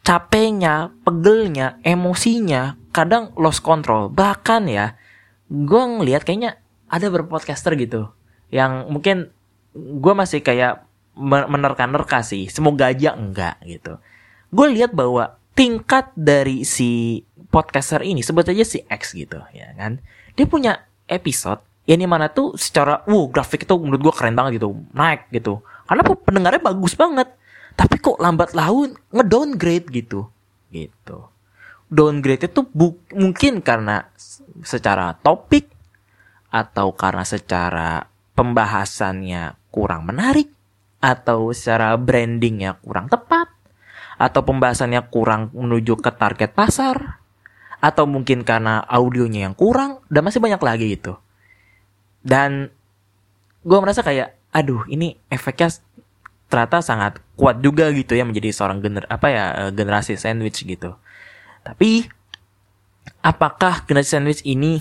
capeknya 0.06 0.95
pegelnya 1.02 1.78
emosinya 1.83 2.78
kadang 2.95 3.35
lost 3.38 3.62
control. 3.62 4.11
Bahkan 4.11 4.62
ya 4.71 4.95
gue 5.50 5.83
ngelihat 5.99 6.26
kayaknya 6.26 6.59
ada 6.87 7.11
beberapa 7.11 7.38
podcaster 7.38 7.75
gitu 7.75 8.11
yang 8.50 8.87
mungkin 8.90 9.35
gue 9.75 10.14
masih 10.14 10.42
kayak 10.42 10.87
men- 11.18 11.50
menerka-nerka 11.50 12.23
sih. 12.23 12.47
Semoga 12.47 12.90
aja 12.95 13.18
enggak 13.18 13.59
gitu. 13.66 13.99
Gue 14.54 14.71
lihat 14.71 14.95
bahwa 14.95 15.38
tingkat 15.59 16.14
dari 16.14 16.62
si 16.62 17.23
podcaster 17.50 18.02
ini 18.06 18.23
sebut 18.23 18.47
aja 18.47 18.62
si 18.62 18.87
X 18.87 19.14
gitu 19.18 19.42
ya 19.50 19.75
kan? 19.75 19.99
Dia 20.38 20.47
punya 20.47 20.87
episode 21.11 21.62
yang 21.87 22.02
di 22.02 22.09
mana 22.11 22.26
tuh 22.26 22.59
secara 22.59 23.07
uh 23.07 23.25
grafik 23.31 23.62
itu 23.62 23.75
menurut 23.78 24.11
gue 24.11 24.14
keren 24.14 24.35
banget 24.35 24.59
gitu 24.59 24.75
naik 24.90 25.31
gitu. 25.31 25.62
Karena 25.87 26.02
pendengarnya 26.02 26.59
bagus 26.59 26.99
banget. 26.99 27.31
Tapi 27.78 28.02
kok 28.02 28.19
lambat 28.19 28.52
laun 28.59 28.99
ngedowngrade 29.14 29.87
gitu. 29.95 30.26
Gitu. 30.75 31.19
Downgrade 31.87 32.50
itu 32.50 32.66
bu- 32.66 32.99
mungkin 33.14 33.62
karena 33.62 34.11
secara 34.66 35.14
topik 35.14 35.71
atau 36.50 36.90
karena 36.90 37.23
secara 37.23 38.11
pembahasannya 38.35 39.55
kurang 39.71 40.11
menarik 40.11 40.50
atau 40.99 41.55
secara 41.55 41.95
brandingnya 41.95 42.83
kurang 42.83 43.07
tepat 43.07 43.47
atau 44.16 44.40
pembahasannya 44.43 45.07
kurang 45.12 45.52
menuju 45.52 46.00
ke 46.00 46.11
target 46.16 46.57
pasar 46.57 47.21
atau 47.78 48.09
mungkin 48.09 48.43
karena 48.43 48.81
audionya 48.88 49.47
yang 49.47 49.55
kurang 49.55 50.00
dan 50.09 50.25
masih 50.25 50.40
banyak 50.40 50.59
lagi 50.64 50.97
itu 50.97 51.12
dan 52.26 52.75
gue 53.62 53.78
merasa 53.78 54.02
kayak 54.02 54.35
aduh 54.50 54.83
ini 54.90 55.14
efeknya 55.30 55.71
ternyata 56.50 56.83
sangat 56.83 57.23
kuat 57.38 57.62
juga 57.62 57.90
gitu 57.95 58.18
ya 58.18 58.26
menjadi 58.26 58.50
seorang 58.50 58.83
gener 58.83 59.06
apa 59.06 59.26
ya 59.30 59.45
eh, 59.66 59.71
generasi 59.75 60.18
sandwich 60.18 60.66
gitu 60.66 60.99
tapi 61.62 62.06
apakah 63.26 63.83
generasi 63.87 64.18
sandwich 64.18 64.42
ini 64.47 64.78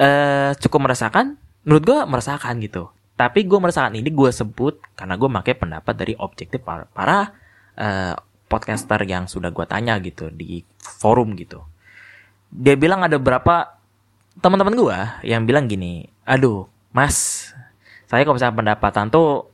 eh 0.00 0.56
cukup 0.56 0.88
merasakan? 0.88 1.36
Menurut 1.68 1.82
gue 1.84 1.98
merasakan 2.08 2.58
gitu. 2.64 2.88
Tapi 3.14 3.44
gue 3.44 3.58
merasakan 3.60 3.94
ini 3.94 4.08
gue 4.08 4.30
sebut 4.32 4.80
karena 4.96 5.14
gue 5.20 5.28
pakai 5.28 5.54
pendapat 5.54 5.94
dari 5.94 6.16
objektif 6.16 6.64
para, 6.64 6.88
para 6.90 7.36
eh, 7.76 8.16
podcaster 8.48 8.98
yang 9.04 9.28
sudah 9.28 9.52
gue 9.52 9.66
tanya 9.68 10.00
gitu 10.00 10.32
di 10.32 10.64
forum 10.80 11.36
gitu. 11.36 11.60
Dia 12.48 12.74
bilang 12.76 13.04
ada 13.04 13.20
berapa 13.20 13.78
teman-teman 14.40 14.74
gue 14.74 14.98
yang 15.28 15.44
bilang 15.44 15.68
gini, 15.68 16.08
aduh 16.32 16.64
mas, 16.96 17.50
saya 18.08 18.24
kalau 18.24 18.36
misalnya 18.40 18.56
pendapatan 18.56 19.12
tuh 19.12 19.52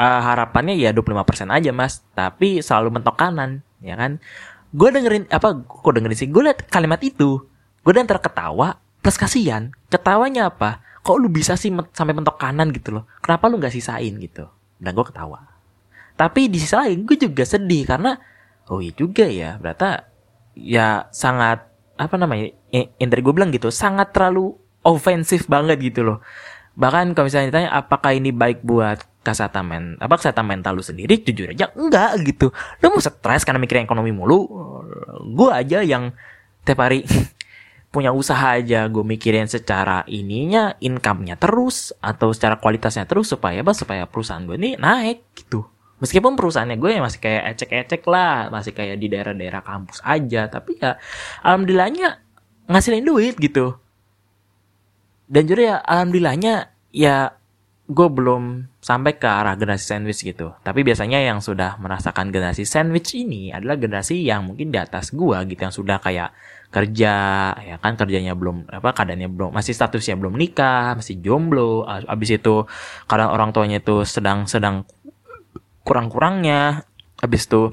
eh, 0.00 0.20
harapannya 0.24 0.76
ya 0.76 0.92
25% 0.96 1.52
aja 1.52 1.70
mas, 1.76 2.00
tapi 2.16 2.60
selalu 2.64 3.00
mentok 3.00 3.16
kanan, 3.20 3.60
ya 3.84 3.96
kan? 4.00 4.20
Gue 4.72 4.88
dengerin 4.92 5.28
apa? 5.32 5.56
Gue 5.64 5.92
dengerin 5.96 6.16
sih, 6.16 6.28
gue 6.28 6.42
liat 6.44 6.68
kalimat 6.68 7.00
itu, 7.00 7.44
gue 7.84 7.92
dan 7.92 8.08
terketawa 8.08 8.80
plus 9.00 9.16
kasihan. 9.16 9.72
Ketawanya 9.92 10.52
apa? 10.52 10.84
Kok 11.04 11.16
lu 11.22 11.28
bisa 11.30 11.54
sih 11.54 11.70
men- 11.72 11.88
sampai 11.94 12.12
mentok 12.16 12.36
kanan 12.36 12.72
gitu 12.74 12.90
loh? 12.96 13.04
Kenapa 13.22 13.46
lu 13.46 13.56
nggak 13.62 13.72
sisain 13.72 14.12
gitu? 14.20 14.44
Dan 14.76 14.92
gue 14.92 15.06
ketawa. 15.06 15.46
Tapi 16.16 16.48
di 16.48 16.56
sisi 16.60 16.72
lain 16.76 17.04
gue 17.04 17.16
juga 17.16 17.44
sedih 17.44 17.84
karena 17.84 18.16
oh 18.72 18.80
iya 18.82 18.92
juga 18.96 19.28
ya, 19.28 19.60
berarti 19.60 20.00
ya 20.58 21.06
sangat 21.12 21.68
apa 21.96 22.14
namanya? 22.20 22.52
eh, 22.74 22.92
Yang 23.00 23.22
gue 23.24 23.32
bilang 23.32 23.52
gitu, 23.54 23.70
sangat 23.72 24.12
terlalu 24.12 24.56
ofensif 24.86 25.50
banget 25.50 25.82
gitu 25.82 26.06
loh. 26.06 26.18
Bahkan 26.78 27.16
kalau 27.16 27.26
misalnya 27.26 27.50
ditanya 27.50 27.70
apakah 27.74 28.14
ini 28.14 28.30
baik 28.30 28.62
buat 28.62 29.02
kesehatan 29.26 29.64
men 29.66 29.84
apa 29.98 30.14
kesehatan 30.20 30.46
mental 30.46 30.78
lu 30.78 30.84
sendiri? 30.84 31.18
Jujur 31.18 31.50
aja 31.50 31.72
enggak 31.74 32.22
gitu. 32.22 32.54
Lu 32.84 32.86
mau 32.94 33.02
stres 33.02 33.42
karena 33.42 33.58
mikirin 33.58 33.88
ekonomi 33.88 34.14
mulu 34.14 34.46
gue 35.34 35.50
aja 35.50 35.82
yang 35.82 36.14
tiap 36.62 36.78
hari 36.78 37.02
punya 37.94 38.14
usaha 38.14 38.60
aja. 38.60 38.86
Gue 38.86 39.02
mikirin 39.02 39.50
secara 39.50 40.06
ininya 40.06 40.76
income-nya 40.78 41.40
terus 41.40 41.90
atau 41.98 42.30
secara 42.30 42.60
kualitasnya 42.62 43.08
terus 43.08 43.32
supaya 43.32 43.64
apa? 43.64 43.72
Supaya 43.74 44.06
perusahaan 44.06 44.44
gue 44.44 44.54
ini 44.54 44.76
naik 44.78 45.32
gitu. 45.32 45.66
Meskipun 45.96 46.36
perusahaannya 46.36 46.76
gue 46.76 46.90
ya 46.92 47.00
masih 47.00 47.20
kayak 47.24 47.56
ecek-ecek 47.56 48.04
lah 48.04 48.52
masih 48.52 48.76
kayak 48.76 49.00
di 49.00 49.08
daerah-daerah 49.08 49.64
kampus 49.64 50.04
aja. 50.04 50.44
Tapi 50.52 50.76
ya 50.76 51.00
alhamdulillahnya 51.40 52.20
ngasilin 52.68 53.00
duit 53.08 53.40
gitu 53.40 53.80
dan 55.26 55.42
juga 55.46 55.62
ya 55.62 55.76
alhamdulillahnya 55.82 56.54
ya 56.94 57.34
gue 57.86 58.08
belum 58.10 58.66
sampai 58.82 59.14
ke 59.14 59.30
arah 59.30 59.54
generasi 59.54 59.94
sandwich 59.94 60.26
gitu. 60.26 60.50
Tapi 60.66 60.82
biasanya 60.82 61.22
yang 61.22 61.38
sudah 61.38 61.78
merasakan 61.78 62.34
generasi 62.34 62.66
sandwich 62.66 63.14
ini 63.14 63.54
adalah 63.54 63.78
generasi 63.78 64.26
yang 64.26 64.42
mungkin 64.42 64.74
di 64.74 64.78
atas 64.78 65.14
gue 65.14 65.38
gitu 65.46 65.60
yang 65.62 65.74
sudah 65.74 66.02
kayak 66.02 66.34
kerja 66.74 67.14
ya 67.62 67.76
kan 67.78 67.94
kerjanya 67.94 68.34
belum 68.34 68.66
apa 68.66 68.90
keadaannya 68.90 69.30
belum 69.30 69.50
masih 69.54 69.70
statusnya 69.70 70.18
belum 70.18 70.34
nikah 70.34 70.98
masih 70.98 71.22
jomblo 71.22 71.86
abis 71.86 72.42
itu 72.42 72.66
kadang 73.06 73.30
orang 73.30 73.54
tuanya 73.54 73.78
itu 73.78 74.02
sedang 74.02 74.50
sedang 74.50 74.82
kurang 75.86 76.10
kurangnya 76.10 76.82
abis 77.22 77.46
itu 77.46 77.70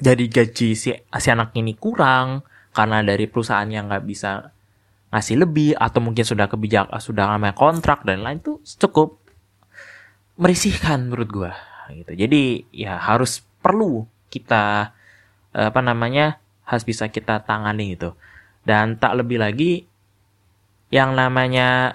jadi 0.00 0.24
gaji 0.32 0.68
si 0.72 0.96
si 0.96 1.28
anak 1.28 1.52
ini 1.60 1.76
kurang 1.76 2.40
karena 2.72 3.04
dari 3.04 3.28
perusahaan 3.28 3.68
yang 3.68 3.92
nggak 3.92 4.04
bisa 4.08 4.55
ngasih 5.10 5.36
lebih 5.38 5.70
atau 5.78 6.02
mungkin 6.02 6.26
sudah 6.26 6.50
kebijak 6.50 6.90
sudah 6.98 7.30
namanya 7.30 7.54
kontrak 7.54 8.02
dan 8.02 8.26
lain 8.26 8.42
itu 8.42 8.58
cukup 8.82 9.22
merisihkan 10.36 11.08
menurut 11.08 11.28
gua 11.30 11.52
gitu. 11.90 12.12
Jadi 12.12 12.66
ya 12.74 12.98
harus 12.98 13.46
perlu 13.62 14.04
kita 14.28 14.90
apa 15.56 15.80
namanya 15.80 16.42
harus 16.66 16.84
bisa 16.84 17.08
kita 17.08 17.40
tangani 17.46 17.94
gitu. 17.94 18.12
Dan 18.66 18.98
tak 18.98 19.14
lebih 19.22 19.38
lagi 19.38 19.86
yang 20.90 21.14
namanya 21.14 21.94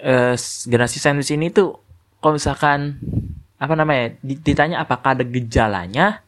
eh, 0.00 0.36
generasi 0.68 1.00
sandwich 1.00 1.32
ini 1.32 1.48
tuh 1.52 1.80
kalau 2.20 2.36
misalkan 2.36 3.00
apa 3.56 3.74
namanya 3.76 4.16
di- 4.20 4.40
ditanya 4.40 4.84
apakah 4.84 5.16
ada 5.16 5.24
gejalanya 5.24 6.20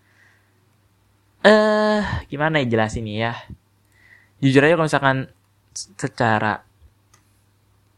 eh 1.45 2.03
gimana 2.33 2.65
ya 2.65 2.67
jelasin 2.69 3.07
ya 3.09 3.37
jujur 4.41 4.65
aja 4.65 4.77
kalau 4.77 4.89
misalkan 4.89 5.19
secara 5.77 6.65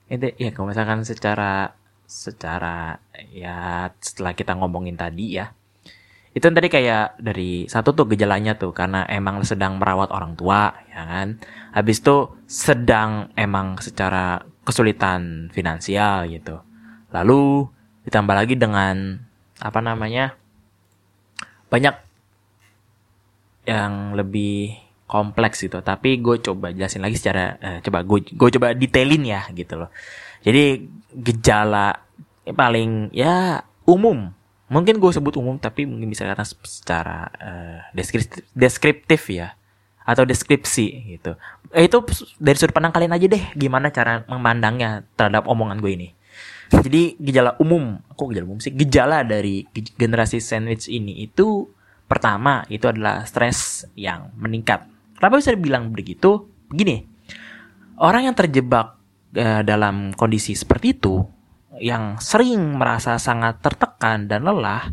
itu 0.09 0.35
ya 0.41 0.51
kalau 0.51 0.73
misalkan 0.73 1.05
secara 1.07 1.79
secara 2.09 2.97
ya 3.31 3.87
setelah 4.01 4.33
kita 4.33 4.57
ngomongin 4.57 4.97
tadi 4.97 5.39
ya. 5.39 5.53
Itu 6.33 6.49
tadi 6.49 6.69
kayak 6.69 7.21
dari 7.21 7.69
satu 7.69 7.93
tuh 7.93 8.09
gejalanya 8.09 8.57
tuh 8.57 8.73
karena 8.73 9.05
emang 9.09 9.45
sedang 9.45 9.77
merawat 9.77 10.09
orang 10.13 10.33
tua 10.35 10.73
ya 10.89 11.05
kan. 11.05 11.29
Habis 11.77 12.01
itu 12.01 12.33
sedang 12.49 13.33
emang 13.37 13.77
secara 13.81 14.41
kesulitan 14.65 15.53
finansial 15.53 16.29
gitu. 16.29 16.61
Lalu 17.13 17.69
ditambah 18.09 18.35
lagi 18.37 18.57
dengan 18.57 19.21
apa 19.61 19.81
namanya 19.85 20.33
banyak 21.69 21.97
yang 23.69 24.17
lebih 24.17 24.81
kompleks 25.09 25.65
gitu. 25.65 25.81
Tapi 25.81 26.21
gue 26.21 26.39
coba 26.45 26.71
jelasin 26.71 27.01
lagi 27.01 27.17
secara 27.17 27.57
eh, 27.59 27.79
coba 27.81 28.05
gue 28.05 28.29
gue 28.29 28.49
coba 28.61 28.77
detailin 28.77 29.25
ya 29.25 29.49
gitu 29.57 29.81
loh. 29.81 29.91
Jadi 30.45 30.85
gejala 31.17 31.97
paling 32.53 33.11
ya 33.17 33.65
umum. 33.89 34.31
Mungkin 34.69 35.01
gue 35.01 35.11
sebut 35.17 35.41
umum 35.41 35.57
tapi 35.57 35.89
mungkin 35.89 36.13
bisa 36.13 36.29
kata 36.29 36.45
secara 36.45 37.33
eh, 37.41 37.81
deskriptif, 37.97 38.45
deskriptif 38.53 39.23
ya. 39.33 39.57
Atau 40.05 40.29
deskripsi 40.29 41.17
gitu. 41.17 41.37
Eh, 41.73 41.89
itu 41.89 42.01
dari 42.37 42.57
sudut 42.57 42.77
pandang 42.77 42.93
kalian 42.93 43.17
aja 43.17 43.27
deh 43.29 43.45
gimana 43.57 43.93
cara 43.93 44.25
memandangnya 44.29 45.09
terhadap 45.17 45.49
omongan 45.49 45.81
gue 45.81 45.93
ini. 45.97 46.09
Jadi 46.69 47.17
gejala 47.17 47.57
umum. 47.61 47.97
Kok 48.13 48.29
gejala 48.33 48.45
umum 48.45 48.61
sih? 48.61 48.73
Gejala 48.77 49.25
dari 49.25 49.65
ge- 49.73 49.97
generasi 49.97 50.37
sandwich 50.41 50.89
ini 50.89 51.25
itu 51.25 51.69
pertama 52.09 52.65
itu 52.73 52.89
adalah 52.89 53.25
stres 53.29 53.85
yang 53.93 54.33
meningkat 54.37 54.85
kenapa 55.19 55.43
bisa 55.43 55.53
dibilang 55.53 55.91
begitu? 55.91 56.47
Begini 56.71 57.19
orang 57.99 58.31
yang 58.31 58.37
terjebak 58.39 58.97
eh, 59.35 59.63
dalam 59.67 60.15
kondisi 60.15 60.55
seperti 60.55 60.95
itu 60.95 61.21
yang 61.79 62.19
sering 62.19 62.79
merasa 62.79 63.19
sangat 63.19 63.63
tertekan 63.63 64.27
dan 64.27 64.47
lelah 64.47 64.91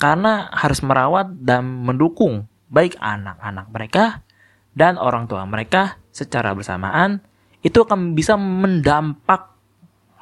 karena 0.00 0.48
harus 0.52 0.80
merawat 0.80 1.32
dan 1.44 1.64
mendukung 1.64 2.48
baik 2.72 2.96
anak-anak 3.00 3.66
mereka 3.72 4.04
dan 4.72 4.96
orang 4.96 5.28
tua 5.28 5.44
mereka 5.44 6.00
secara 6.10 6.56
bersamaan 6.56 7.20
itu 7.64 7.84
akan 7.84 8.12
bisa 8.16 8.36
mendampak 8.36 9.54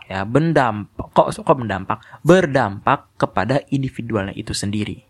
ya 0.07 0.26
berdampak 0.26 1.07
kok 1.14 1.35
kok 1.40 1.57
berdampak 1.57 1.98
berdampak 2.22 3.11
kepada 3.16 3.62
individualnya 3.70 4.35
itu 4.35 4.52
sendiri. 4.52 5.07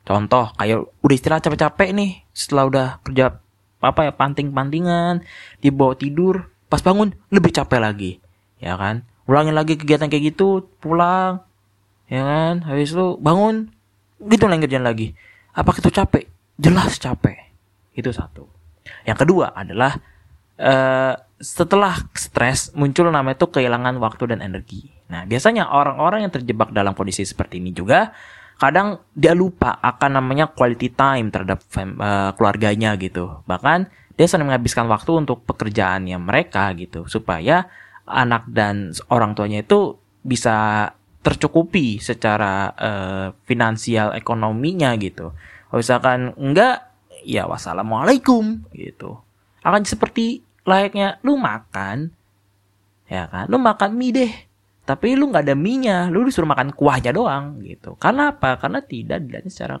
Contoh 0.00 0.50
kayak 0.56 0.80
udah 1.04 1.14
istirahat 1.14 1.44
capek-capek 1.44 1.92
nih 1.92 2.10
setelah 2.32 2.64
udah 2.66 2.86
kerja 3.04 3.36
apa 3.80 4.08
ya 4.08 4.12
panting-pantingan 4.12 5.24
dibawa 5.64 5.96
tidur 5.96 6.52
pas 6.68 6.84
bangun 6.84 7.16
lebih 7.32 7.50
capek 7.50 7.80
lagi 7.80 8.12
ya 8.60 8.76
kan? 8.76 9.02
Ulangin 9.24 9.54
lagi 9.56 9.78
kegiatan 9.78 10.06
kayak 10.12 10.36
gitu 10.36 10.68
pulang 10.78 11.42
ya 12.06 12.22
kan? 12.22 12.54
Habis 12.64 12.92
itu 12.92 13.16
bangun 13.18 13.72
gitu 14.20 14.44
lagi 14.46 14.60
kerjaan 14.68 14.84
lagi. 14.84 15.16
Apakah 15.56 15.80
itu 15.80 15.90
capek? 15.90 16.24
Jelas 16.60 17.00
capek. 17.00 17.50
Itu 17.96 18.12
satu. 18.12 18.46
Yang 19.08 19.18
kedua 19.26 19.56
adalah 19.56 19.96
eh 20.60 21.16
setelah 21.40 21.96
stres 22.12 22.76
muncul 22.76 23.08
namanya 23.08 23.40
itu 23.40 23.48
kehilangan 23.48 23.96
waktu 23.96 24.36
dan 24.36 24.44
energi. 24.44 24.92
Nah, 25.08 25.24
biasanya 25.24 25.72
orang-orang 25.72 26.28
yang 26.28 26.32
terjebak 26.32 26.70
dalam 26.70 26.92
kondisi 26.92 27.24
seperti 27.24 27.58
ini 27.58 27.72
juga 27.72 28.12
kadang 28.60 29.00
dia 29.16 29.32
lupa 29.32 29.80
akan 29.80 30.20
namanya 30.20 30.52
quality 30.52 30.92
time 30.92 31.32
terhadap 31.32 31.64
eh, 31.80 32.30
keluarganya 32.36 32.94
gitu. 33.00 33.40
Bahkan 33.48 33.88
dia 34.20 34.28
sering 34.28 34.52
menghabiskan 34.52 34.84
waktu 34.84 35.24
untuk 35.24 35.48
pekerjaannya 35.48 36.20
mereka 36.20 36.68
gitu 36.76 37.08
supaya 37.08 37.72
anak 38.04 38.44
dan 38.52 38.92
orang 39.08 39.32
tuanya 39.32 39.64
itu 39.64 39.96
bisa 40.20 40.92
tercukupi 41.24 41.96
secara 42.04 42.76
eh, 42.76 43.26
finansial 43.48 44.12
ekonominya 44.12 44.92
gitu. 45.00 45.32
Kalau 45.72 45.80
misalkan 45.80 46.20
enggak 46.36 46.92
ya 47.24 47.48
wassalamualaikum 47.48 48.68
gitu. 48.76 49.24
Akan 49.64 49.88
seperti 49.88 50.44
layaknya 50.68 51.16
lu 51.24 51.40
makan 51.40 52.12
ya 53.08 53.24
kan, 53.26 53.48
lu 53.48 53.56
makan 53.56 53.96
mie 53.96 54.12
deh. 54.12 54.32
Tapi 54.90 55.14
lu 55.14 55.30
nggak 55.30 55.46
ada 55.46 55.54
mie-nya, 55.54 56.10
lu 56.10 56.26
disuruh 56.26 56.50
makan 56.50 56.74
kuahnya 56.74 57.14
doang 57.14 57.62
gitu. 57.62 57.94
Karena 58.02 58.34
apa? 58.34 58.58
Karena 58.58 58.82
tidak 58.82 59.22
dilihat 59.22 59.46
secara 59.46 59.78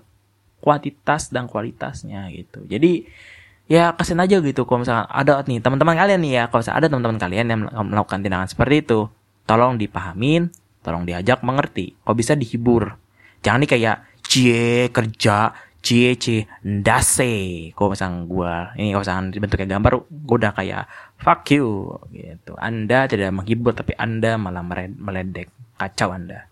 kuantitas 0.62 1.34
dan 1.34 1.50
kualitasnya 1.50 2.30
gitu. 2.30 2.62
Jadi 2.70 3.10
ya 3.70 3.94
kasihan 3.94 4.26
aja 4.26 4.42
gitu 4.42 4.66
kalau 4.66 4.82
misalkan 4.82 5.06
ada 5.06 5.46
nih 5.46 5.62
teman-teman 5.62 5.94
kalian 5.94 6.20
nih 6.26 6.32
ya 6.34 6.44
kalau 6.50 6.62
ada 6.66 6.86
teman-teman 6.90 7.18
kalian 7.22 7.46
yang 7.46 7.60
melakukan 7.86 8.18
tindakan 8.18 8.50
seperti 8.50 8.82
itu 8.82 9.06
tolong 9.46 9.78
dipahamin 9.78 10.50
tolong 10.82 11.06
diajak 11.06 11.46
mengerti 11.46 11.94
kok 12.02 12.18
bisa 12.18 12.34
dihibur 12.34 12.98
jangan 13.46 13.62
nih 13.62 13.70
kayak 13.70 13.96
cie 14.26 14.90
kerja 14.90 15.54
cie 15.80 16.12
cie 16.20 16.44
ndase 16.60 17.72
kalau 17.72 17.96
misalkan 17.96 18.28
gua 18.28 18.76
ini 18.76 18.92
kalau 18.92 19.02
misalkan 19.04 19.26
dibentuknya 19.32 19.66
gambar 19.76 19.92
gua 20.08 20.36
udah 20.36 20.52
kayak 20.52 20.82
fuck 21.16 21.44
you 21.52 21.96
gitu. 22.12 22.52
Anda 22.60 23.08
tidak 23.08 23.32
menghibur 23.32 23.72
tapi 23.72 23.96
anda 23.96 24.36
malah 24.36 24.64
meledek 24.96 25.48
kacau 25.80 26.12
anda. 26.12 26.48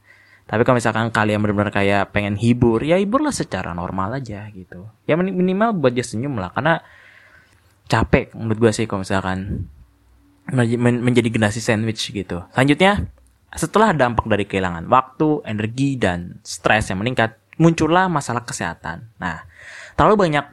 Tapi 0.48 0.64
kalau 0.64 0.80
misalkan 0.80 1.12
kalian 1.12 1.44
benar-benar 1.44 1.68
kayak 1.68 2.08
pengen 2.08 2.40
hibur 2.40 2.80
ya 2.80 2.96
hiburlah 2.96 3.36
secara 3.36 3.76
normal 3.76 4.16
aja 4.16 4.48
gitu. 4.48 4.88
Ya 5.04 5.20
min- 5.20 5.36
minimal 5.36 5.76
buat 5.76 5.92
dia 5.92 6.04
senyum 6.04 6.40
lah 6.40 6.48
karena 6.56 6.80
capek 7.88 8.32
menurut 8.36 8.58
gue 8.68 8.72
sih 8.72 8.84
kalau 8.88 9.04
misalkan 9.04 9.68
men- 10.52 10.80
men- 10.80 11.02
menjadi 11.04 11.28
generasi 11.28 11.60
sandwich 11.60 12.12
gitu. 12.12 12.44
Selanjutnya, 12.52 13.08
setelah 13.52 13.96
dampak 13.96 14.28
dari 14.28 14.44
kehilangan 14.44 14.84
waktu, 14.88 15.44
energi, 15.48 15.96
dan 15.96 16.40
stres 16.44 16.92
yang 16.92 17.00
meningkat, 17.00 17.37
muncullah 17.58 18.06
masalah 18.06 18.46
kesehatan. 18.46 19.10
Nah, 19.18 19.44
terlalu 19.98 20.30
banyak 20.30 20.46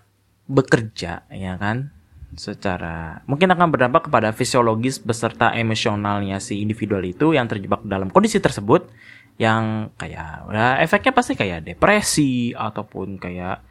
bekerja, 0.45 1.25
ya 1.29 1.53
kan, 1.57 1.95
secara 2.35 3.23
mungkin 3.25 3.49
akan 3.55 3.71
berdampak 3.71 4.11
kepada 4.11 4.35
fisiologis 4.35 4.99
beserta 4.99 5.55
emosionalnya 5.55 6.43
si 6.43 6.59
individual 6.59 7.01
itu 7.07 7.31
yang 7.31 7.47
terjebak 7.47 7.81
dalam 7.87 8.11
kondisi 8.11 8.43
tersebut 8.43 8.91
yang 9.35 9.91
kayak 9.99 10.47
ya 10.51 10.79
efeknya 10.79 11.11
pasti 11.11 11.35
kayak 11.35 11.67
depresi 11.67 12.55
ataupun 12.55 13.19
kayak 13.19 13.63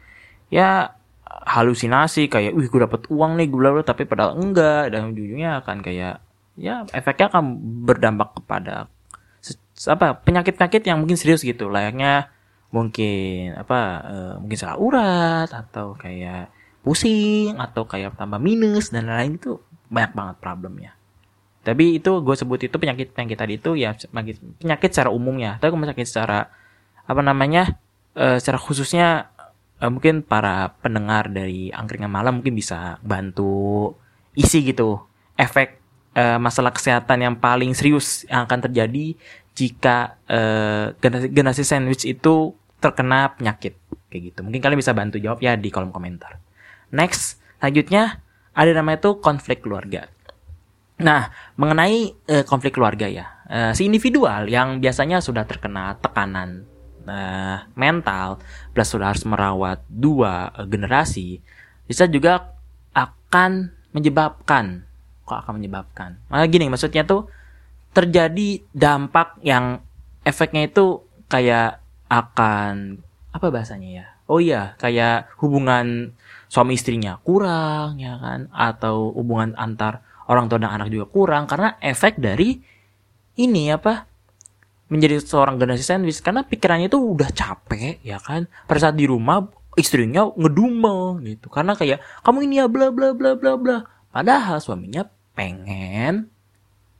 ya 0.53 0.93
halusinasi 1.25 2.29
kayak 2.29 2.53
wih 2.53 2.69
gue 2.69 2.81
dapet 2.85 3.09
uang 3.09 3.37
nih 3.37 3.49
gue 3.49 3.59
bla, 3.59 3.81
tapi 3.81 4.05
padahal 4.05 4.37
enggak 4.37 4.93
dan 4.93 5.13
ujungnya 5.13 5.61
akan 5.61 5.81
kayak 5.81 6.21
ya 6.55 6.85
efeknya 6.93 7.33
akan 7.33 7.43
berdampak 7.85 8.39
kepada 8.41 8.87
apa 9.89 10.07
penyakit-penyakit 10.23 10.87
yang 10.87 11.03
mungkin 11.03 11.19
serius 11.19 11.43
gitu 11.43 11.67
layaknya 11.67 12.31
mungkin 12.75 13.55
apa 13.55 13.79
eh, 14.03 14.33
mungkin 14.43 14.57
salah 14.59 14.75
urat 14.75 15.47
atau 15.47 15.95
kayak 15.95 16.51
pusing 16.83 17.55
atau 17.55 17.87
kayak 17.87 18.19
tambah 18.19 18.37
minus 18.37 18.91
dan 18.91 19.07
lain-lain 19.07 19.39
itu 19.39 19.51
banyak 19.87 20.11
banget 20.11 20.35
problemnya. 20.43 20.91
Tapi 21.63 21.97
itu 21.97 22.11
gue 22.21 22.35
sebut 22.35 22.59
itu 22.61 22.75
penyakit 22.77 23.15
penyakit 23.15 23.37
tadi 23.39 23.53
itu 23.57 23.73
ya 23.79 23.95
penyakit 24.11 24.37
penyakit 24.59 24.89
secara 24.91 25.09
umumnya 25.09 25.57
tapi 25.57 25.73
penyakit 25.73 26.05
secara 26.05 26.51
apa 27.07 27.21
namanya 27.23 27.79
eh, 28.13 28.37
secara 28.37 28.59
khususnya 28.59 29.31
eh, 29.79 29.89
mungkin 29.89 30.21
para 30.21 30.77
pendengar 30.83 31.31
dari 31.31 31.73
angkringan 31.73 32.11
malam 32.11 32.43
mungkin 32.43 32.53
bisa 32.53 33.01
bantu 33.01 33.95
isi 34.37 34.61
gitu 34.61 35.01
efek 35.39 35.81
eh, 36.13 36.37
masalah 36.37 36.69
kesehatan 36.69 37.23
yang 37.23 37.35
paling 37.39 37.73
serius 37.73 38.29
yang 38.29 38.45
akan 38.45 38.69
terjadi 38.69 39.17
jika 39.55 40.19
eh, 40.27 40.93
generasi, 40.99 41.27
generasi 41.31 41.63
sandwich 41.63 42.05
itu 42.05 42.53
terkena 42.85 43.33
penyakit. 43.33 43.81
Kayak 44.13 44.21
gitu. 44.31 44.39
Mungkin 44.45 44.61
kalian 44.61 44.77
bisa 44.77 44.93
bantu 44.93 45.17
jawab 45.17 45.41
ya 45.41 45.57
di 45.57 45.73
kolom 45.73 45.89
komentar. 45.89 46.37
Next 46.93 47.41
selanjutnya 47.57 48.21
ada 48.53 48.71
namanya 48.77 49.01
itu 49.01 49.17
konflik 49.17 49.65
keluarga. 49.65 50.05
Nah, 51.01 51.27
mengenai 51.59 52.15
eh, 52.29 52.45
konflik 52.47 52.79
keluarga 52.79 53.09
ya, 53.09 53.25
eh, 53.51 53.71
si 53.75 53.83
individual 53.83 54.47
yang 54.47 54.79
biasanya 54.79 55.19
sudah 55.19 55.43
terkena 55.43 55.99
tekanan 55.99 56.63
eh, 57.03 57.57
mental, 57.75 58.39
plus 58.71 58.87
sudah 58.87 59.11
harus 59.11 59.27
merawat 59.27 59.83
dua 59.91 60.55
eh, 60.55 60.63
generasi, 60.71 61.43
bisa 61.83 62.07
juga 62.07 62.55
akan 62.95 63.75
menyebabkan, 63.91 64.87
kok 65.27 65.43
akan 65.43 65.59
menyebabkan? 65.59 66.15
Nah, 66.31 66.47
gini, 66.47 66.71
maksudnya 66.71 67.03
tuh 67.03 67.27
terjadi 67.91 68.63
dampak 68.71 69.39
yang 69.43 69.83
efeknya 70.23 70.71
itu 70.71 71.03
kayak 71.27 71.84
akan 72.15 73.03
apa 73.35 73.47
bahasanya 73.51 73.89
ya? 73.89 74.05
Oh 74.25 74.41
iya, 74.41 74.73
kayak 74.81 75.35
hubungan 75.37 76.15
suami 76.49 76.79
istrinya 76.79 77.19
kurang 77.21 77.99
ya 77.99 78.17
kan? 78.17 78.47
Atau 78.55 79.11
hubungan 79.13 79.53
antar 79.59 80.01
orang 80.25 80.49
tua 80.49 80.57
dan 80.57 80.71
anak 80.73 80.89
juga 80.89 81.05
kurang 81.11 81.45
karena 81.45 81.77
efek 81.83 82.17
dari 82.17 82.57
ini 83.37 83.69
apa? 83.69 84.07
Menjadi 84.85 85.17
seorang 85.21 85.57
generasi 85.57 85.83
sandwich 85.85 86.21
karena 86.21 86.45
pikirannya 86.45 86.87
itu 86.89 86.97
udah 86.97 87.29
capek 87.33 88.01
ya 88.01 88.21
kan? 88.21 88.47
Pada 88.65 88.89
saat 88.89 88.95
di 88.97 89.05
rumah 89.05 89.45
istrinya 89.75 90.25
ngedumel 90.33 91.21
gitu. 91.25 91.51
Karena 91.51 91.75
kayak 91.75 92.01
kamu 92.23 92.49
ini 92.49 92.63
ya 92.63 92.65
bla 92.71 92.89
bla 92.89 93.11
bla 93.11 93.35
bla 93.35 93.59
bla. 93.59 93.77
Padahal 94.09 94.63
suaminya 94.63 95.05
pengen 95.35 96.31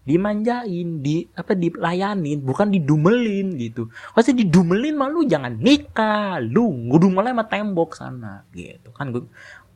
dimanjain 0.05 1.01
di 1.01 1.25
apa 1.33 1.57
dilayanin 1.57 2.45
bukan 2.45 2.69
didumelin 2.69 3.57
gitu. 3.57 3.89
Pasti 4.13 4.37
didumelin 4.37 4.93
malu 4.93 5.25
jangan 5.25 5.57
nikah 5.57 6.37
lu 6.39 6.69
ngedumel 6.93 7.25
sama 7.25 7.45
tembok 7.49 7.91
sana 7.97 8.45
gitu. 8.53 8.93
Kan 8.93 9.09
gue 9.09 9.25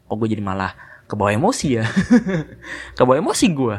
kok 0.06 0.16
gue 0.16 0.30
jadi 0.30 0.46
malah 0.46 0.78
kebawa 1.10 1.34
emosi 1.34 1.68
ya? 1.82 1.86
Kebawa 2.98 3.18
emosi 3.18 3.46
gue 3.50 3.78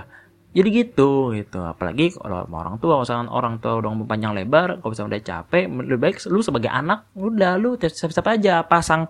jadi 0.50 0.68
gitu 0.82 1.30
gitu. 1.38 1.62
Apalagi 1.62 2.10
kalau 2.18 2.42
sama 2.42 2.56
orang 2.66 2.76
tua 2.82 2.94
misalkan 2.98 3.30
orang 3.30 3.54
tua 3.62 3.78
udah 3.78 3.90
panjang 4.10 4.34
lebar 4.34 4.82
kalau 4.82 4.90
misalnya 4.90 5.10
udah 5.16 5.22
capek 5.22 5.64
lebih 5.70 6.00
baik 6.02 6.16
lu 6.26 6.42
sebagai 6.42 6.70
anak 6.70 7.06
udah 7.14 7.54
lu 7.62 7.78
siap-siap 7.78 8.26
aja 8.26 8.66
pasang 8.66 9.06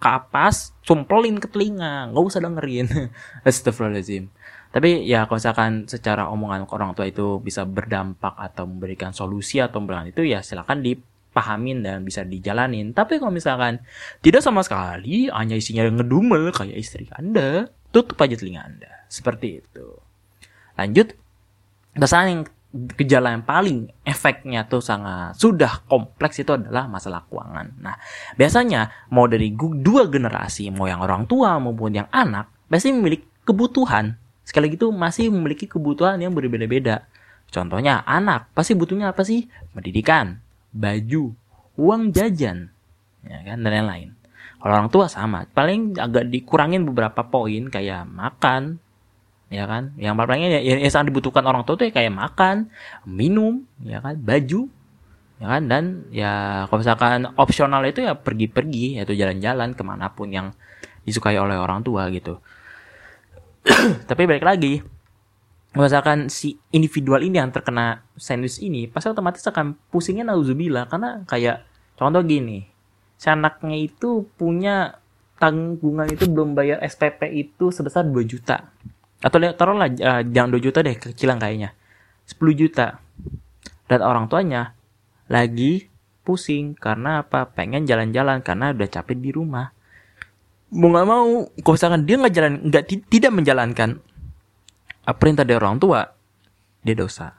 kapas 0.00 0.72
sumpelin 0.80 1.36
ke 1.36 1.44
telinga 1.52 2.08
nggak 2.08 2.24
usah 2.24 2.40
dengerin. 2.40 2.88
Astagfirullahaladzim 3.48 4.32
tapi 4.70 5.02
ya 5.06 5.26
kalau 5.26 5.38
misalkan 5.42 5.70
secara 5.90 6.30
omongan 6.30 6.66
orang 6.70 6.94
tua 6.94 7.10
itu 7.10 7.42
bisa 7.42 7.66
berdampak 7.66 8.38
atau 8.38 8.70
memberikan 8.70 9.10
solusi 9.10 9.58
atau 9.58 9.82
memberikan 9.82 10.10
itu 10.10 10.22
ya 10.22 10.40
silakan 10.46 10.82
dipahamin 10.82 11.82
dan 11.82 12.06
bisa 12.06 12.22
dijalanin 12.22 12.94
tapi 12.94 13.18
kalau 13.18 13.34
misalkan 13.34 13.82
tidak 14.22 14.46
sama 14.46 14.62
sekali 14.62 15.26
hanya 15.30 15.58
isinya 15.58 15.86
ngedumel 15.90 16.54
kayak 16.54 16.78
istri 16.78 17.10
anda 17.18 17.66
tutup 17.90 18.18
aja 18.22 18.38
telinga 18.38 18.62
anda 18.62 18.90
seperti 19.10 19.58
itu 19.58 19.86
lanjut 20.78 21.18
Dasar 21.90 22.30
yang 22.30 22.46
gejala 22.70 23.34
yang 23.34 23.42
paling 23.42 23.90
efeknya 24.06 24.62
tuh 24.70 24.78
sangat 24.78 25.34
sudah 25.34 25.82
kompleks 25.90 26.38
itu 26.38 26.54
adalah 26.54 26.86
masalah 26.86 27.26
keuangan. 27.26 27.82
Nah, 27.82 27.98
biasanya 28.38 29.10
mau 29.10 29.26
dari 29.26 29.50
dua 29.58 30.06
generasi, 30.06 30.70
mau 30.70 30.86
yang 30.86 31.02
orang 31.02 31.26
tua 31.26 31.58
maupun 31.58 31.98
yang 31.98 32.06
anak, 32.14 32.46
pasti 32.70 32.94
memiliki 32.94 33.26
kebutuhan. 33.42 34.19
Sekali 34.50 34.74
gitu 34.74 34.90
masih 34.90 35.30
memiliki 35.30 35.70
kebutuhan 35.70 36.18
yang 36.18 36.34
berbeda-beda. 36.34 37.06
Contohnya 37.54 38.02
anak 38.02 38.50
pasti 38.50 38.74
butuhnya 38.74 39.14
apa 39.14 39.22
sih? 39.22 39.46
Pendidikan, 39.70 40.42
baju, 40.74 41.30
uang 41.78 42.10
jajan, 42.10 42.66
ya 43.22 43.38
kan 43.46 43.62
dan 43.62 43.70
lain-lain. 43.70 44.10
Kalau 44.58 44.74
orang 44.74 44.90
tua 44.90 45.06
sama, 45.06 45.46
paling 45.54 45.94
agak 45.94 46.26
dikurangin 46.26 46.82
beberapa 46.82 47.22
poin 47.30 47.70
kayak 47.70 48.10
makan, 48.10 48.82
ya 49.54 49.70
kan 49.70 49.94
yang 49.98 50.18
paling 50.18 50.46
ya, 50.46 50.58
ya, 50.58 50.82
yang 50.82 50.90
sangat 50.90 51.14
dibutuhkan 51.14 51.46
orang 51.46 51.62
tua 51.62 51.78
tuh 51.78 51.90
ya 51.90 51.92
kayak 51.94 52.14
makan 52.14 52.70
minum 53.02 53.66
ya 53.82 53.98
kan 53.98 54.14
baju 54.14 54.70
ya 55.42 55.46
kan 55.46 55.62
dan 55.66 56.06
ya 56.14 56.64
kalau 56.70 56.78
misalkan 56.86 57.26
opsional 57.34 57.82
itu 57.82 58.06
ya 58.06 58.14
pergi-pergi 58.14 59.02
yaitu 59.02 59.18
jalan-jalan 59.18 59.74
ke 59.74 59.82
mana 59.82 60.14
pun 60.14 60.30
yang 60.30 60.54
disukai 61.02 61.34
oleh 61.34 61.58
orang 61.58 61.82
tua 61.82 62.06
gitu 62.14 62.38
tapi 64.08 64.24
balik 64.24 64.44
lagi 64.44 64.80
misalkan 65.70 66.26
si 66.26 66.58
individual 66.74 67.22
ini 67.22 67.38
yang 67.38 67.54
terkena 67.54 68.02
sandwich 68.18 68.58
ini 68.58 68.90
pasti 68.90 69.12
otomatis 69.12 69.46
akan 69.46 69.78
pusingnya 69.90 70.26
nauzubillah. 70.26 70.90
Karena 70.90 71.22
kayak 71.26 71.62
contoh 71.94 72.22
gini 72.26 72.66
si 73.20 73.28
anaknya 73.28 73.76
itu 73.76 74.26
punya 74.34 74.98
tanggungan 75.36 76.08
itu 76.08 76.24
belum 76.24 76.56
bayar 76.56 76.80
SPP 76.80 77.28
itu 77.36 77.68
sebesar 77.70 78.08
2 78.08 78.16
juta. 78.24 78.72
Atau 79.20 79.36
taruhlah 79.40 79.92
eh, 79.92 80.22
jangan 80.32 80.50
2 80.56 80.64
juta 80.64 80.80
deh 80.80 80.96
kecilan 80.96 81.38
kayaknya. 81.38 81.76
10 82.26 82.40
juta. 82.56 82.98
Dan 83.86 84.00
orang 84.00 84.26
tuanya 84.30 84.72
lagi 85.28 85.90
pusing 86.24 86.74
karena 86.74 87.22
apa? 87.22 87.48
Pengen 87.52 87.84
jalan-jalan 87.84 88.40
karena 88.40 88.72
udah 88.72 88.88
capek 88.88 89.18
di 89.18 89.30
rumah 89.34 89.70
mau 90.70 90.88
nggak 90.94 91.06
mau 91.06 91.26
kalau 91.66 91.74
misalkan 91.74 92.02
dia 92.06 92.16
nggak 92.18 92.34
jalan 92.34 92.52
nggak 92.70 92.84
ti- 92.86 93.06
tidak 93.06 93.32
menjalankan 93.34 93.90
eh, 95.06 95.16
perintah 95.16 95.42
dari 95.42 95.58
orang 95.58 95.78
tua 95.82 96.06
dia 96.86 96.96
dosa. 96.96 97.36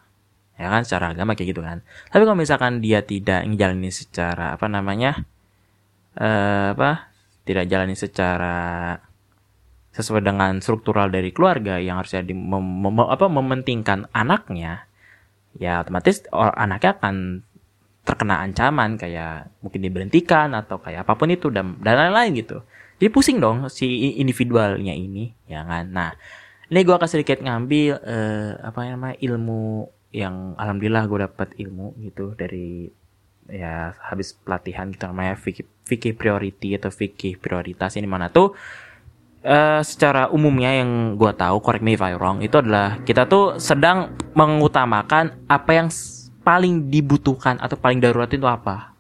Ya 0.61 0.69
kan 0.69 0.85
secara 0.85 1.17
agama 1.17 1.33
kayak 1.33 1.57
gitu 1.57 1.61
kan. 1.65 1.81
Tapi 2.13 2.21
kalau 2.21 2.37
misalkan 2.37 2.85
dia 2.85 3.01
tidak 3.01 3.41
menjalani 3.49 3.89
secara 3.89 4.53
apa 4.53 4.67
namanya 4.69 5.25
eh 6.13 6.75
apa 6.75 7.09
tidak 7.47 7.65
jalani 7.71 7.95
secara 7.97 8.93
sesuai 9.91 10.23
dengan 10.23 10.63
struktural 10.63 11.11
dari 11.11 11.35
keluarga 11.35 11.75
yang 11.75 11.99
harusnya 11.99 12.23
di, 12.23 12.31
mem, 12.31 12.63
mem- 12.63 13.11
apa 13.11 13.27
mementingkan 13.27 14.07
anaknya 14.15 14.87
ya 15.59 15.83
otomatis 15.83 16.23
or- 16.31 16.55
anaknya 16.55 16.95
akan 16.95 17.43
terkena 18.07 18.39
ancaman 18.41 18.95
kayak 18.95 19.51
mungkin 19.59 19.83
diberhentikan 19.83 20.55
atau 20.55 20.79
kayak 20.79 21.03
apa 21.03 21.13
pun 21.19 21.29
itu 21.29 21.51
dan 21.51 21.75
dan 21.83 21.99
lain-lain 21.99 22.39
gitu 22.39 22.63
jadi 23.01 23.09
pusing 23.09 23.41
dong 23.41 23.65
si 23.73 24.15
individualnya 24.21 24.93
ini 24.93 25.33
ya 25.49 25.65
kan 25.65 25.89
nah 25.89 26.13
ini 26.69 26.85
gue 26.85 26.93
akan 26.93 27.09
sedikit 27.09 27.41
ngambil 27.41 27.97
eh, 28.05 28.51
apa 28.61 28.79
namanya 28.85 29.17
ilmu 29.17 29.89
yang 30.13 30.53
alhamdulillah 30.55 31.09
gue 31.09 31.19
dapat 31.25 31.49
ilmu 31.57 31.97
gitu 32.05 32.37
dari 32.37 32.93
ya 33.49 33.97
habis 34.05 34.37
pelatihan 34.37 34.93
gitu 34.93 35.09
namanya 35.09 35.33
fikih 35.33 35.65
fikih 35.83 36.13
priority 36.13 36.77
atau 36.77 36.93
fikih 36.93 37.41
prioritas 37.41 37.97
ini 37.97 38.05
mana 38.05 38.29
tuh 38.29 38.53
eh 39.41 39.81
secara 39.81 40.29
umumnya 40.29 40.85
yang 40.85 41.17
gue 41.17 41.31
tahu 41.33 41.57
correct 41.65 41.81
me 41.81 41.97
if 41.97 42.03
I 42.05 42.13
wrong 42.13 42.45
itu 42.45 42.61
adalah 42.61 43.01
kita 43.01 43.25
tuh 43.25 43.57
sedang 43.57 44.13
mengutamakan 44.37 45.49
apa 45.49 45.71
yang 45.73 45.89
paling 46.41 46.89
dibutuhkan 46.89 47.61
atau 47.61 47.77
paling 47.77 48.01
darurat 48.01 48.29
itu 48.29 48.45
apa. 48.45 48.93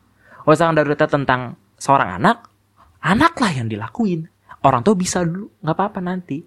Oh 0.45 0.53
sangat 0.53 0.81
darurat 0.81 1.09
tentang 1.09 1.57
seorang 1.77 2.21
anak, 2.21 2.49
anak 3.01 3.33
lah 3.37 3.51
yang 3.51 3.67
dilakuin. 3.67 4.29
Orang 4.61 4.85
tuh 4.85 4.93
bisa 4.93 5.25
dulu, 5.25 5.49
nggak 5.65 5.75
apa-apa 5.75 5.99
nanti. 5.99 6.45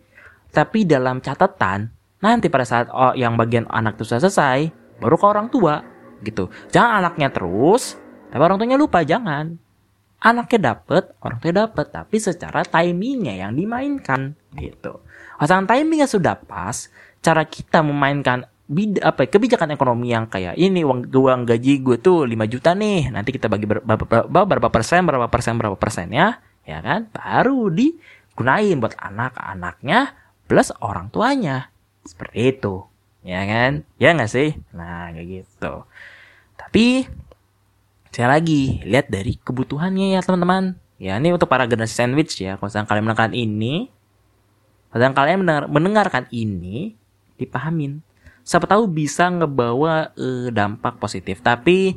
Tapi 0.54 0.86
dalam 0.86 1.18
catatan 1.18 1.90
nanti 2.22 2.46
pada 2.46 2.64
saat 2.64 2.86
oh, 2.88 3.12
yang 3.12 3.34
bagian 3.34 3.66
anak 3.68 3.98
itu 3.98 4.06
sudah 4.06 4.22
selesai, 4.22 4.70
baru 5.02 5.18
ke 5.18 5.26
orang 5.26 5.48
tua 5.50 5.82
gitu. 6.22 6.48
Jangan 6.70 7.02
anaknya 7.02 7.28
terus, 7.34 7.98
tapi 8.30 8.40
orang 8.40 8.56
tuanya 8.56 8.78
lupa 8.78 9.02
jangan 9.02 9.58
anaknya 10.24 10.72
dapet, 10.72 11.12
orang 11.20 11.38
tua 11.38 11.52
dapet, 11.52 11.86
tapi 11.92 12.16
secara 12.16 12.64
timingnya 12.64 13.44
yang 13.44 13.52
dimainkan 13.52 14.32
gitu. 14.56 15.04
Pasangan 15.36 15.68
timingnya 15.68 16.08
sudah 16.08 16.40
pas, 16.40 16.88
cara 17.20 17.44
kita 17.44 17.84
memainkan 17.84 18.48
bid 18.64 19.00
apa 19.04 19.28
ya, 19.28 19.28
kebijakan 19.36 19.76
ekonomi 19.76 20.12
yang 20.12 20.24
kayak 20.24 20.56
ini 20.56 20.80
uang 20.82 21.12
uang 21.12 21.40
gaji 21.44 21.84
gue 21.84 22.00
tuh 22.00 22.24
5 22.24 22.48
juta 22.48 22.72
nih, 22.72 23.12
nanti 23.12 23.30
kita 23.36 23.52
bagi 23.52 23.68
ber- 23.68 23.84
berapa, 23.84 24.04
berapa, 24.04 24.46
berapa 24.48 24.68
persen, 24.72 25.04
berapa 25.04 25.28
persen, 25.28 25.60
berapa 25.60 25.76
persennya, 25.76 26.40
ya 26.64 26.80
kan? 26.80 27.12
Baru 27.12 27.68
digunain 27.68 28.80
buat 28.80 28.96
anak-anaknya 28.96 30.16
plus 30.48 30.72
orang 30.80 31.12
tuanya. 31.12 31.68
Seperti 32.04 32.56
itu. 32.56 32.84
Ya 33.24 33.44
kan? 33.48 33.88
Ya 33.96 34.12
nggak 34.12 34.28
sih? 34.28 34.56
Nah, 34.76 35.08
kayak 35.12 35.44
gitu. 35.44 35.88
Tapi 36.60 37.08
Sekali 38.14 38.30
lagi, 38.30 38.62
lihat 38.86 39.10
dari 39.10 39.34
kebutuhannya 39.42 40.14
ya 40.14 40.22
teman-teman. 40.22 40.78
Ya 41.02 41.18
ini 41.18 41.34
untuk 41.34 41.50
para 41.50 41.66
generasi 41.66 41.98
sandwich 41.98 42.38
ya. 42.38 42.54
Kalau 42.54 42.70
misalnya 42.70 42.86
kalian 42.86 43.04
mendengarkan 43.10 43.34
ini, 43.34 43.90
kalau 44.86 45.02
misalnya 45.02 45.18
kalian 45.18 45.38
mendengar, 45.42 45.64
mendengarkan 45.66 46.24
ini, 46.30 46.94
dipahamin. 47.42 48.06
Siapa 48.44 48.68
tahu 48.68 48.84
bisa 48.86 49.32
ngebawa 49.32 50.12
eh, 50.14 50.52
dampak 50.52 51.00
positif. 51.00 51.40
Tapi 51.40 51.96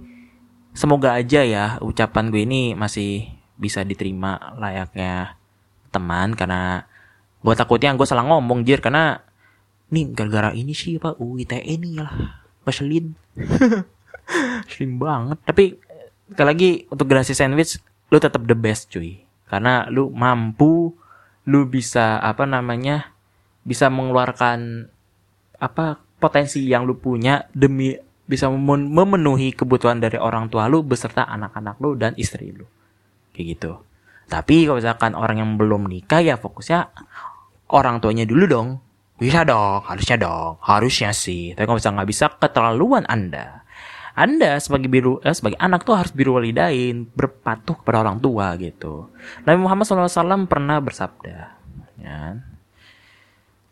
semoga 0.72 1.20
aja 1.20 1.44
ya 1.44 1.66
ucapan 1.84 2.32
gue 2.32 2.48
ini 2.48 2.72
masih 2.72 3.28
bisa 3.60 3.84
diterima 3.84 4.56
layaknya 4.56 5.36
teman. 5.92 6.40
Karena 6.40 6.88
gue 7.44 7.54
takutnya 7.54 7.92
gue 7.94 8.08
salah 8.08 8.24
ngomong 8.24 8.64
jir. 8.64 8.80
Karena 8.80 9.20
nih 9.92 10.16
gara-gara 10.16 10.56
ini 10.56 10.72
sih 10.72 10.96
pak 11.00 11.20
UITE 11.20 11.64
nih 11.64 11.94
lah 12.00 12.12
ngeselin 12.64 13.12
slim 14.72 15.00
banget. 15.00 15.38
Tapi 15.44 15.76
sekali 16.32 16.48
lagi 16.48 16.72
untuk 16.88 17.12
generasi 17.12 17.36
sandwich 17.36 17.80
lu 18.08 18.18
tetap 18.24 18.48
the 18.48 18.56
best 18.56 18.88
cuy. 18.88 19.20
Karena 19.52 19.88
lu 19.92 20.12
mampu 20.12 20.96
lu 21.48 21.68
bisa 21.68 22.20
apa 22.20 22.44
namanya 22.44 23.16
bisa 23.64 23.92
mengeluarkan 23.92 24.92
apa 25.60 26.07
potensi 26.17 26.65
yang 26.65 26.86
lu 26.86 26.97
punya 26.97 27.45
demi 27.53 27.93
bisa 28.27 28.51
memen- 28.51 28.91
memenuhi 28.91 29.56
kebutuhan 29.56 30.03
dari 30.03 30.19
orang 30.19 30.51
tua 30.51 30.67
lu 30.67 30.84
beserta 30.84 31.23
anak-anak 31.23 31.80
lu 31.80 31.95
dan 31.95 32.12
istri 32.19 32.51
lu. 32.51 32.67
Kayak 33.32 33.45
gitu. 33.56 33.71
Tapi 34.27 34.67
kalau 34.67 34.84
misalkan 34.84 35.15
orang 35.15 35.39
yang 35.39 35.51
belum 35.56 35.88
nikah 35.88 36.19
ya 36.19 36.36
fokusnya 36.36 36.91
orang 37.71 38.03
tuanya 38.03 38.27
dulu 38.27 38.45
dong. 38.45 38.69
Bisa 39.17 39.47
dong 39.47 39.82
harusnya 39.88 40.19
dong. 40.19 40.60
Harusnya 40.60 41.15
sih. 41.15 41.56
Tapi 41.56 41.63
kalau 41.63 41.80
misalnya 41.80 42.03
nggak 42.03 42.12
bisa 42.12 42.25
keterlaluan 42.36 43.08
anda. 43.08 43.63
Anda 44.17 44.58
sebagai 44.58 44.89
biru 44.89 45.21
eh, 45.21 45.32
sebagai 45.32 45.62
anak 45.62 45.86
tuh 45.86 45.93
harus 45.93 46.10
biru 46.10 46.41
walidain, 46.41 47.06
berpatuh 47.06 47.77
kepada 47.80 48.01
orang 48.01 48.17
tua 48.17 48.58
gitu. 48.58 49.13
Nabi 49.45 49.62
Muhammad 49.62 49.86
SAW 49.86 50.49
pernah 50.49 50.82
bersabda, 50.82 51.53
ya, 52.01 52.41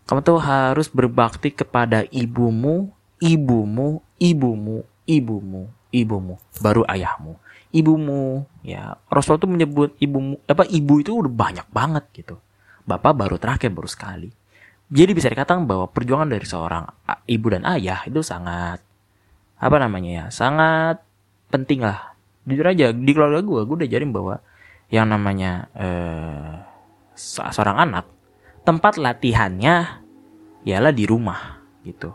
kamu 0.05 0.19
tuh 0.21 0.39
harus 0.41 0.87
berbakti 0.89 1.49
kepada 1.49 2.05
ibumu, 2.13 2.93
ibumu, 3.17 4.01
ibumu, 4.21 4.85
ibumu, 5.09 5.61
ibumu, 5.89 6.35
baru 6.61 6.85
ayahmu. 6.85 7.37
Ibumu, 7.75 8.47
ya 8.63 8.95
Rasul 9.11 9.35
tuh 9.35 9.51
menyebut 9.51 9.97
ibumu, 9.99 10.39
apa 10.47 10.63
ibu 10.69 11.03
itu 11.03 11.11
udah 11.11 11.31
banyak 11.33 11.67
banget 11.73 12.05
gitu. 12.15 12.39
Bapak 12.87 13.17
baru 13.17 13.35
terakhir 13.35 13.73
baru 13.73 13.89
sekali. 13.89 14.29
Jadi 14.87 15.11
bisa 15.17 15.27
dikatakan 15.27 15.65
bahwa 15.65 15.89
perjuangan 15.89 16.29
dari 16.29 16.45
seorang 16.45 16.85
ibu 17.25 17.47
dan 17.49 17.65
ayah 17.65 18.05
itu 18.05 18.21
sangat 18.21 18.85
apa 19.55 19.75
namanya 19.79 20.11
ya 20.11 20.25
sangat 20.29 20.99
penting 21.47 21.81
lah 21.81 22.13
jujur 22.45 22.67
aja 22.67 22.91
di 22.91 23.11
keluarga 23.15 23.41
gue 23.41 23.61
gue 23.65 23.75
udah 23.81 23.89
jarin 23.89 24.11
bahwa 24.11 24.43
yang 24.91 25.09
namanya 25.09 25.71
eh, 25.73 26.53
se- 27.17 27.41
seorang 27.41 27.89
anak 27.89 28.05
tempat 28.65 28.97
latihannya 28.97 30.01
ialah 30.65 30.91
di 30.91 31.05
rumah 31.05 31.61
gitu. 31.85 32.11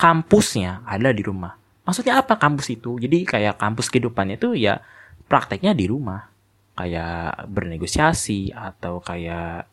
Kampusnya 0.00 0.80
ada 0.88 1.12
di 1.12 1.20
rumah. 1.20 1.60
Maksudnya 1.84 2.24
apa 2.24 2.40
kampus 2.40 2.72
itu? 2.72 2.96
Jadi 2.96 3.28
kayak 3.28 3.60
kampus 3.60 3.92
kehidupannya 3.92 4.40
itu 4.40 4.56
ya 4.56 4.80
prakteknya 5.28 5.76
di 5.76 5.84
rumah. 5.84 6.32
Kayak 6.72 7.44
bernegosiasi 7.52 8.56
atau 8.56 9.04
kayak 9.04 9.68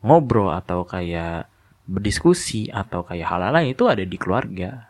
ngobrol 0.00 0.48
atau 0.56 0.88
kayak 0.88 1.52
berdiskusi 1.84 2.72
atau 2.72 3.04
kayak 3.04 3.28
hal 3.28 3.52
lain 3.52 3.76
itu 3.76 3.84
ada 3.84 4.00
di 4.00 4.16
keluarga. 4.16 4.88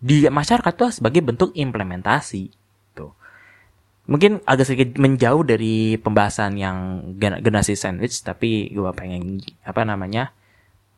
Di 0.00 0.24
masyarakat 0.28 0.72
tuh 0.72 0.92
sebagai 0.92 1.20
bentuk 1.20 1.52
implementasi 1.52 2.65
mungkin 4.06 4.38
agak 4.46 4.70
sedikit 4.70 4.98
menjauh 5.02 5.42
dari 5.42 5.98
pembahasan 5.98 6.54
yang 6.58 7.02
gen- 7.18 7.42
generasi 7.42 7.74
sandwich 7.74 8.22
tapi 8.22 8.70
gue 8.70 8.90
pengen 8.94 9.42
apa 9.66 9.82
namanya 9.82 10.30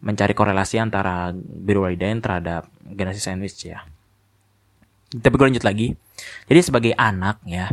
mencari 0.05 0.37
korelasi 0.37 0.79
antara 0.79 1.33
biru 1.35 1.88
walidain 1.88 2.23
terhadap 2.23 2.71
generasi 2.85 3.18
sandwich 3.18 3.66
ya. 3.66 3.83
Tapi 5.09 5.35
gue 5.35 5.47
lanjut 5.51 5.64
lagi. 5.64 5.97
Jadi 6.47 6.61
sebagai 6.61 6.92
anak 6.94 7.40
ya 7.49 7.73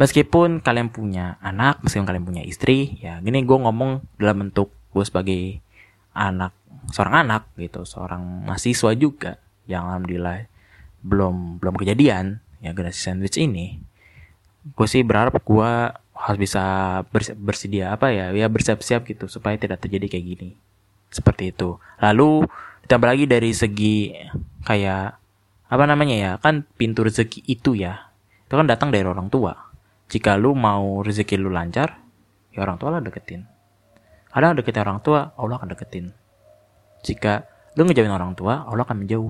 meskipun 0.00 0.64
kalian 0.64 0.88
punya 0.88 1.36
anak 1.44 1.78
meskipun 1.84 2.08
kalian 2.08 2.24
punya 2.24 2.42
istri 2.42 2.98
ya 2.98 3.20
gini 3.20 3.44
gue 3.44 3.54
ngomong 3.54 4.02
dalam 4.16 4.48
bentuk 4.48 4.72
gue 4.90 5.04
sebagai 5.04 5.60
anak 6.16 6.50
seorang 6.90 7.22
anak 7.28 7.46
gitu 7.60 7.84
seorang 7.84 8.42
mahasiswa 8.42 8.90
juga 8.96 9.38
yang 9.70 9.86
alhamdulillah 9.86 10.48
belum 11.06 11.60
belum 11.60 11.74
kejadian 11.78 12.42
ya 12.64 12.74
generasi 12.74 12.98
sandwich 12.98 13.38
ini 13.38 13.78
gue 14.62 14.86
sih 14.86 15.02
berharap 15.02 15.42
gue 15.42 15.70
harus 16.14 16.38
bisa 16.38 16.64
bers- 17.10 17.34
bersedia 17.34 17.90
apa 17.90 18.14
ya 18.14 18.30
ya 18.30 18.46
bersiap-siap 18.46 19.02
gitu 19.10 19.26
supaya 19.26 19.58
tidak 19.58 19.82
terjadi 19.82 20.06
kayak 20.06 20.26
gini. 20.26 20.50
Seperti 21.10 21.50
itu. 21.50 21.76
Lalu 21.98 22.46
ditambah 22.86 23.08
lagi 23.10 23.24
dari 23.26 23.50
segi 23.50 24.14
kayak 24.62 25.18
apa 25.72 25.84
namanya 25.88 26.16
ya 26.16 26.32
kan 26.38 26.68
pintu 26.76 27.02
rezeki 27.06 27.42
itu 27.48 27.72
ya 27.72 28.12
itu 28.46 28.54
kan 28.54 28.68
datang 28.68 28.92
dari 28.92 29.08
orang 29.08 29.32
tua. 29.32 29.56
Jika 30.12 30.36
lu 30.36 30.52
mau 30.52 31.00
rezeki 31.00 31.40
lu 31.40 31.48
lancar 31.48 31.98
ya 32.52 32.62
orang 32.62 32.76
tua 32.76 32.94
lah 32.94 33.00
deketin. 33.00 33.48
Kadang 34.32 34.56
deketin 34.56 34.84
orang 34.84 35.00
tua 35.00 35.32
Allah 35.36 35.56
akan 35.58 35.72
deketin. 35.72 36.12
Jika 37.02 37.48
lu 37.74 37.88
ngejauhin 37.88 38.12
orang 38.12 38.36
tua 38.36 38.68
Allah 38.68 38.84
akan 38.84 39.04
menjauh 39.04 39.28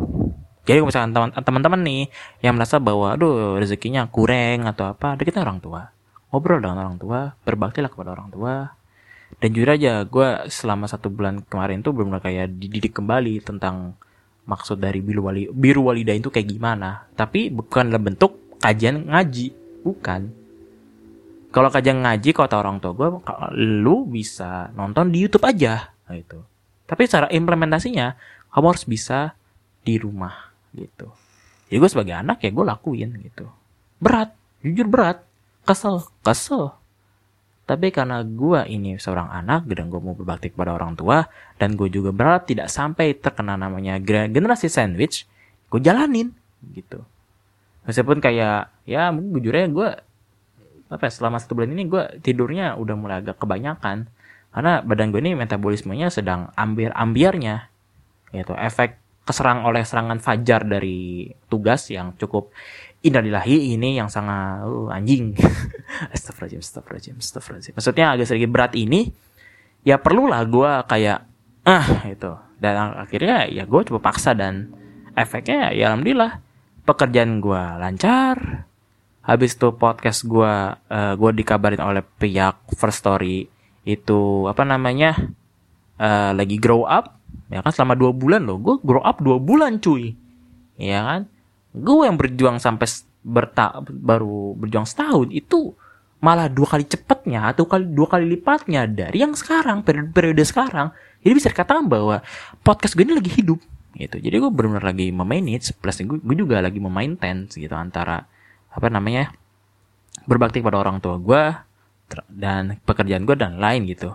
jadi 0.63 0.79
kalau 0.79 0.89
misalkan 0.95 1.11
teman- 1.11 1.35
teman-teman 1.35 1.81
nih 1.83 2.03
yang 2.39 2.55
merasa 2.55 2.79
bahwa 2.79 3.19
aduh 3.19 3.59
rezekinya 3.59 4.07
kurang 4.07 4.71
atau 4.71 4.95
apa 4.95 5.19
deketin 5.19 5.43
orang 5.43 5.59
tua. 5.59 5.91
Ngobrol 6.31 6.63
dengan 6.63 6.87
orang 6.87 6.97
tua 7.03 7.35
berbaktilah 7.43 7.91
kepada 7.91 8.15
orang 8.15 8.31
tua. 8.31 8.55
Dan 9.43 9.49
jujur 9.59 9.75
aja 9.75 10.07
gue 10.07 10.29
selama 10.47 10.87
satu 10.87 11.11
bulan 11.11 11.43
kemarin 11.51 11.83
tuh 11.83 11.91
belum 11.91 12.15
kayak 12.15 12.63
dididik 12.63 12.95
kembali 12.95 13.43
tentang 13.43 13.99
maksud 14.47 14.79
dari 14.79 15.03
biru 15.03 15.27
wali 15.27 15.51
biru 15.51 15.91
walidain 15.91 16.23
itu 16.23 16.31
kayak 16.31 16.47
gimana. 16.47 17.11
Tapi 17.19 17.51
bukan 17.51 17.91
dalam 17.91 18.15
bentuk 18.15 18.63
kajian 18.63 19.11
ngaji 19.11 19.51
bukan. 19.83 20.31
Kalau 21.51 21.69
kajian 21.75 22.07
ngaji 22.07 22.31
kata 22.31 22.55
orang 22.55 22.79
tua 22.79 22.95
gue 22.95 23.09
lu 23.59 24.07
bisa 24.07 24.71
nonton 24.79 25.11
di 25.11 25.27
YouTube 25.27 25.43
aja 25.43 25.91
gitu. 26.07 26.47
Tapi 26.87 27.03
secara 27.11 27.27
implementasinya 27.35 28.15
kamu 28.55 28.67
harus 28.71 28.87
bisa 28.87 29.35
di 29.83 29.99
rumah 29.99 30.52
gitu. 30.77 31.09
Jadi 31.69 31.77
gue 31.81 31.91
sebagai 31.91 32.15
anak 32.17 32.45
ya 32.45 32.51
gue 32.53 32.65
lakuin 32.65 33.11
gitu. 33.23 33.49
Berat 34.03 34.37
jujur 34.63 34.87
berat. 34.89 35.25
Kesel 35.63 36.03
kesel. 36.27 36.75
Tapi 37.63 37.95
karena 37.95 38.27
gue 38.27 38.67
ini 38.67 38.99
seorang 38.99 39.31
anak 39.31 39.71
dan 39.71 39.87
gue 39.87 40.03
mau 40.03 40.19
berbakti 40.19 40.51
kepada 40.51 40.75
orang 40.75 40.99
tua 40.99 41.31
dan 41.63 41.79
gue 41.79 41.87
juga 41.87 42.11
berharap 42.11 42.45
tidak 42.51 42.67
sampai 42.67 43.15
terkena 43.15 43.55
namanya 43.55 44.03
generasi 44.03 44.67
sandwich, 44.67 45.31
gue 45.71 45.79
jalanin 45.79 46.35
gitu. 46.75 47.07
Meskipun 47.87 48.19
kayak 48.19 48.75
ya 48.83 49.15
mungkin 49.15 49.39
jujur 49.39 49.55
aja 49.55 49.69
gue 49.71 49.89
apa 50.93 51.03
ya, 51.07 51.11
selama 51.15 51.39
satu 51.39 51.55
bulan 51.57 51.71
ini 51.73 51.87
gue 51.87 52.03
tidurnya 52.21 52.75
udah 52.77 52.95
mulai 52.99 53.17
agak 53.23 53.39
kebanyakan. 53.39 54.11
Karena 54.53 54.85
badan 54.85 55.15
gue 55.15 55.23
ini 55.23 55.33
metabolismenya 55.39 56.11
sedang 56.13 56.51
ambiar-ambiarnya 56.59 57.71
yaitu 58.35 58.53
efek 58.59 58.99
keserang 59.23 59.63
oleh 59.63 59.87
serangan 59.87 60.19
fajar 60.19 60.67
dari 60.67 61.31
tugas 61.47 61.87
yang 61.95 62.19
cukup 62.19 62.51
innalillahi 63.03 63.75
ini 63.75 63.99
yang 63.99 64.11
sangat 64.11 64.63
uh, 64.67 64.91
anjing. 64.91 65.35
Astagfirullahaladzim 66.15 66.63
astagfirullahaladzim 66.63 67.15
astagfirullahaladzim. 67.19 67.75
Maksudnya 67.79 68.07
agak 68.15 68.27
sedikit 68.31 68.51
berat 68.51 68.73
ini 68.79 69.11
ya 69.83 69.99
perlulah 69.99 70.43
gue 70.47 70.71
kayak 70.87 71.19
ah 71.67 71.87
itu 72.07 72.33
dan 72.63 72.95
akhirnya 72.99 73.51
ya 73.51 73.67
gue 73.67 73.81
coba 73.91 74.11
paksa 74.11 74.35
dan 74.35 74.71
efeknya 75.19 75.75
ya 75.75 75.91
alhamdulillah 75.91 76.43
pekerjaan 76.87 77.43
gue 77.43 77.63
lancar. 77.79 78.67
Habis 79.23 79.55
itu 79.55 79.71
podcast 79.79 80.27
gue 80.27 80.55
uh, 80.75 81.15
gue 81.15 81.31
dikabarin 81.39 81.79
oleh 81.79 82.03
pihak 82.03 82.75
First 82.75 83.07
Story 83.07 83.47
itu 83.83 84.47
apa 84.47 84.63
namanya 84.63 85.19
eh, 85.99 86.31
lagi 86.35 86.55
grow 86.59 86.87
up 86.87 87.22
ya 87.53 87.61
kan 87.61 87.73
selama 87.73 87.95
dua 87.95 88.11
bulan 88.17 88.49
loh. 88.49 88.57
Gue 88.57 88.81
grow 88.81 89.05
up 89.05 89.21
dua 89.21 89.37
bulan 89.37 89.77
cuy. 89.77 90.17
Ya 90.81 91.05
kan? 91.05 91.21
Gue 91.77 92.09
yang 92.09 92.17
berjuang 92.17 92.57
sampai 92.57 92.89
berta 93.23 93.85
baru 93.87 94.57
berjuang 94.59 94.89
setahun 94.89 95.31
itu 95.31 95.77
malah 96.23 96.47
dua 96.47 96.79
kali 96.79 96.87
cepatnya 96.87 97.51
atau 97.51 97.67
kali 97.67 97.87
dua 97.87 98.07
kali 98.07 98.39
lipatnya 98.39 98.87
dari 98.87 99.23
yang 99.23 99.35
sekarang 99.35 99.83
periode, 99.85 100.11
periode 100.15 100.43
sekarang. 100.47 100.95
Jadi 101.23 101.33
bisa 101.35 101.49
dikatakan 101.51 101.87
bahwa 101.87 102.23
podcast 102.67 102.95
gue 102.95 103.05
ini 103.07 103.15
lagi 103.19 103.31
hidup 103.31 103.59
gitu. 103.99 104.17
Jadi 104.19 104.35
gue 104.39 104.51
benar-benar 104.51 104.87
lagi 104.87 105.11
memanage 105.13 105.75
plus 105.77 106.01
gue, 106.03 106.19
gue 106.19 106.37
juga 106.39 106.63
lagi 106.63 106.79
memaintain 106.81 107.47
gitu 107.51 107.75
antara 107.75 108.25
apa 108.73 108.89
namanya 108.89 109.35
berbakti 110.25 110.65
kepada 110.65 110.81
orang 110.81 111.03
tua 111.03 111.19
gue 111.19 111.43
dan 112.31 112.79
pekerjaan 112.87 113.27
gue 113.27 113.37
dan 113.37 113.59
lain 113.59 113.87
gitu. 113.91 114.15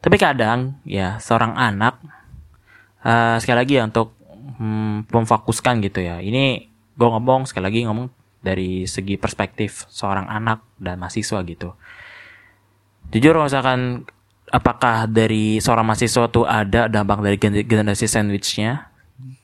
Tapi 0.00 0.16
kadang 0.16 0.80
ya 0.84 1.20
seorang 1.20 1.56
anak 1.56 2.00
eh, 3.04 3.36
sekali 3.40 3.56
lagi 3.60 3.72
ya 3.80 3.84
untuk 3.86 4.16
hmm, 4.60 5.10
memfokuskan 5.10 5.80
gitu 5.84 6.00
ya. 6.04 6.20
Ini 6.20 6.68
gue 6.96 7.08
ngomong 7.08 7.48
sekali 7.48 7.64
lagi 7.68 7.80
ngomong 7.88 8.08
dari 8.40 8.88
segi 8.88 9.20
perspektif 9.20 9.84
seorang 9.92 10.28
anak 10.28 10.64
dan 10.80 10.96
mahasiswa 10.96 11.44
gitu. 11.44 11.76
Jujur 13.10 13.36
misalkan 13.36 14.08
apakah 14.48 15.06
dari 15.10 15.58
seorang 15.60 15.86
mahasiswa 15.86 16.30
tuh 16.30 16.44
ada 16.48 16.88
dampak 16.88 17.20
dari 17.20 17.36
gen- 17.36 17.66
generasi 17.66 18.08
sandwichnya? 18.08 18.88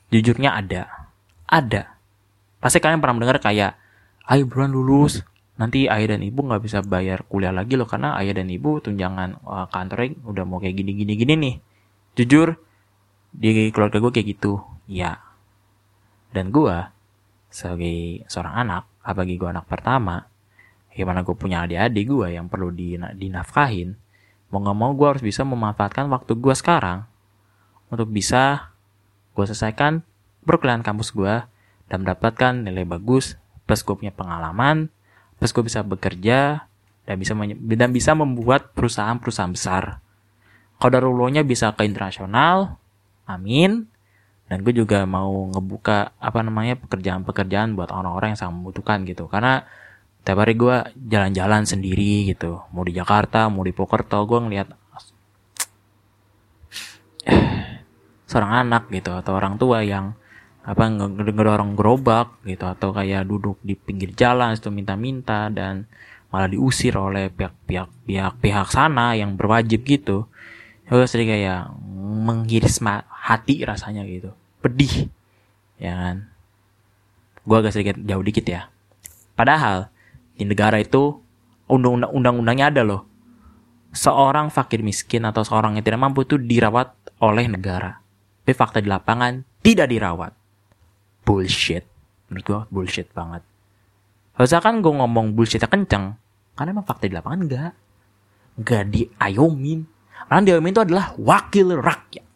Jujurnya 0.09 0.55
ada. 0.55 1.11
Ada. 1.47 1.95
Pasti 2.57 2.79
kalian 2.81 3.03
pernah 3.03 3.21
mendengar 3.21 3.39
kayak, 3.43 3.75
ayo 4.27 4.43
buruan 4.47 4.71
lulus, 4.71 5.21
nanti 5.59 5.89
ayah 5.89 6.15
dan 6.15 6.21
ibu 6.23 6.45
nggak 6.45 6.61
bisa 6.63 6.79
bayar 6.85 7.25
kuliah 7.25 7.51
lagi 7.51 7.75
loh 7.75 7.89
karena 7.89 8.13
ayah 8.21 8.37
dan 8.37 8.47
ibu 8.47 8.77
tunjangan 8.77 9.41
uh, 9.41 9.65
kantornya 9.73 10.15
udah 10.23 10.43
mau 10.45 10.61
kayak 10.61 10.75
gini 10.77 10.91
gini 10.93 11.13
gini 11.17 11.33
nih. 11.37 11.55
Jujur 12.17 12.57
di 13.37 13.69
keluarga 13.69 14.01
gue 14.01 14.09
kayak 14.09 14.27
gitu, 14.33 14.57
ya. 14.89 15.21
Dan 16.33 16.49
gue 16.49 16.73
sebagai 17.53 18.25
seorang 18.25 18.65
anak, 18.65 18.83
apalagi 19.05 19.37
gue 19.37 19.49
anak 19.49 19.69
pertama, 19.69 20.25
gimana 20.89 21.21
gue 21.21 21.37
punya 21.37 21.69
adik-adik 21.69 22.09
gue 22.09 22.27
yang 22.33 22.49
perlu 22.49 22.73
dina- 22.73 23.13
dinafkahin, 23.13 23.93
mau 24.49 24.63
nggak 24.63 24.77
mau 24.77 24.91
gue 24.95 25.07
harus 25.07 25.23
bisa 25.23 25.43
memanfaatkan 25.43 26.07
waktu 26.07 26.39
gue 26.39 26.55
sekarang 26.55 27.03
untuk 27.91 28.07
bisa 28.11 28.71
gue 29.35 29.43
selesaikan 29.43 30.03
perkuliahan 30.47 30.83
kampus 30.83 31.11
gue 31.11 31.43
dan 31.91 31.97
mendapatkan 32.03 32.55
nilai 32.55 32.87
bagus 32.87 33.35
plus 33.67 33.83
gue 33.83 33.95
punya 33.95 34.15
pengalaman 34.15 34.87
plus 35.39 35.51
gue 35.51 35.63
bisa 35.67 35.83
bekerja 35.83 36.67
dan 37.07 37.15
bisa 37.19 37.35
dan 37.75 37.89
bisa 37.91 38.11
membuat 38.15 38.71
perusahaan-perusahaan 38.75 39.53
besar 39.53 39.83
Qadarullohnya 40.77 41.41
bisa 41.41 41.73
ke 41.73 41.83
internasional 41.83 42.79
amin. 43.27 43.85
Dan 44.47 44.63
gue 44.63 44.71
juga 44.71 45.03
mau 45.03 45.51
ngebuka 45.51 46.15
apa 46.17 46.39
namanya 46.39 46.79
pekerjaan-pekerjaan 46.79 47.75
buat 47.75 47.91
orang-orang 47.91 48.33
yang 48.33 48.39
sangat 48.39 48.55
membutuhkan 48.55 49.03
gitu. 49.03 49.27
Karena 49.27 49.67
tiap 50.23 50.39
hari 50.39 50.55
gue 50.55 50.75
jalan-jalan 50.95 51.67
sendiri 51.67 52.31
gitu. 52.31 52.63
Mau 52.71 52.87
di 52.87 52.95
Jakarta 52.95 53.51
mau 53.51 53.67
di 53.67 53.75
Pokerto 53.75 54.23
gue 54.23 54.39
ngeliat 54.39 54.67
seorang 58.31 58.67
anak 58.67 58.87
gitu 58.91 59.11
atau 59.11 59.35
orang 59.35 59.59
tua 59.59 59.83
yang 59.83 60.15
apa 60.67 60.83
nge- 60.91 61.31
ngedorong 61.31 61.79
gerobak 61.79 62.43
gitu 62.43 62.67
atau 62.67 62.91
kayak 62.91 63.23
duduk 63.23 63.55
di 63.63 63.79
pinggir 63.79 64.11
jalan 64.11 64.51
itu 64.51 64.67
minta-minta 64.67 65.47
dan 65.47 65.87
malah 66.27 66.51
diusir 66.51 66.91
oleh 66.99 67.31
pihak-pihak 67.31 67.87
pihak-pihak 68.03 68.67
sana 68.67 69.15
yang 69.15 69.39
berwajib 69.39 69.87
gitu 69.87 70.27
gue 70.95 71.07
sering 71.07 71.27
kayak 71.27 71.67
menghiris 71.99 72.79
ma- 72.79 73.07
hati 73.11 73.59
rasanya 73.67 74.07
gitu. 74.07 74.31
Pedih. 74.63 75.11
Ya 75.77 75.93
kan? 75.93 76.17
Gue 77.43 77.57
agak 77.59 77.75
sedikit 77.75 77.99
jauh 77.99 78.23
dikit 78.23 78.45
ya. 78.47 78.71
Padahal 79.35 79.91
di 80.39 80.47
negara 80.47 80.79
itu 80.79 81.19
undang-undang 81.67 82.11
undang-undangnya 82.15 82.71
ada 82.71 82.81
loh. 82.87 83.01
Seorang 83.91 84.51
fakir 84.51 84.83
miskin 84.83 85.27
atau 85.27 85.43
seorang 85.43 85.75
yang 85.75 85.83
tidak 85.83 85.99
mampu 85.99 86.23
itu 86.23 86.39
dirawat 86.39 86.95
oleh 87.19 87.45
negara. 87.51 87.99
Tapi 88.43 88.53
fakta 88.55 88.79
di 88.79 88.87
lapangan 88.87 89.43
tidak 89.59 89.91
dirawat. 89.91 90.31
Bullshit. 91.27 91.83
Menurut 92.31 92.43
gue 92.47 92.59
bullshit 92.71 93.07
banget. 93.11 93.43
Misalkan 94.39 94.79
gue 94.79 94.93
ngomong 94.93 95.35
bullshitnya 95.35 95.67
kenceng. 95.67 96.15
Karena 96.55 96.69
emang 96.71 96.87
fakta 96.87 97.11
di 97.11 97.15
lapangan 97.15 97.39
enggak 97.43 97.73
enggak 98.57 98.83
diayomin 98.89 99.85
karena 100.27 100.41
diomin 100.43 100.75
itu 100.75 100.83
adalah 100.83 101.15
wakil 101.15 101.79
rakyat. 101.79 102.27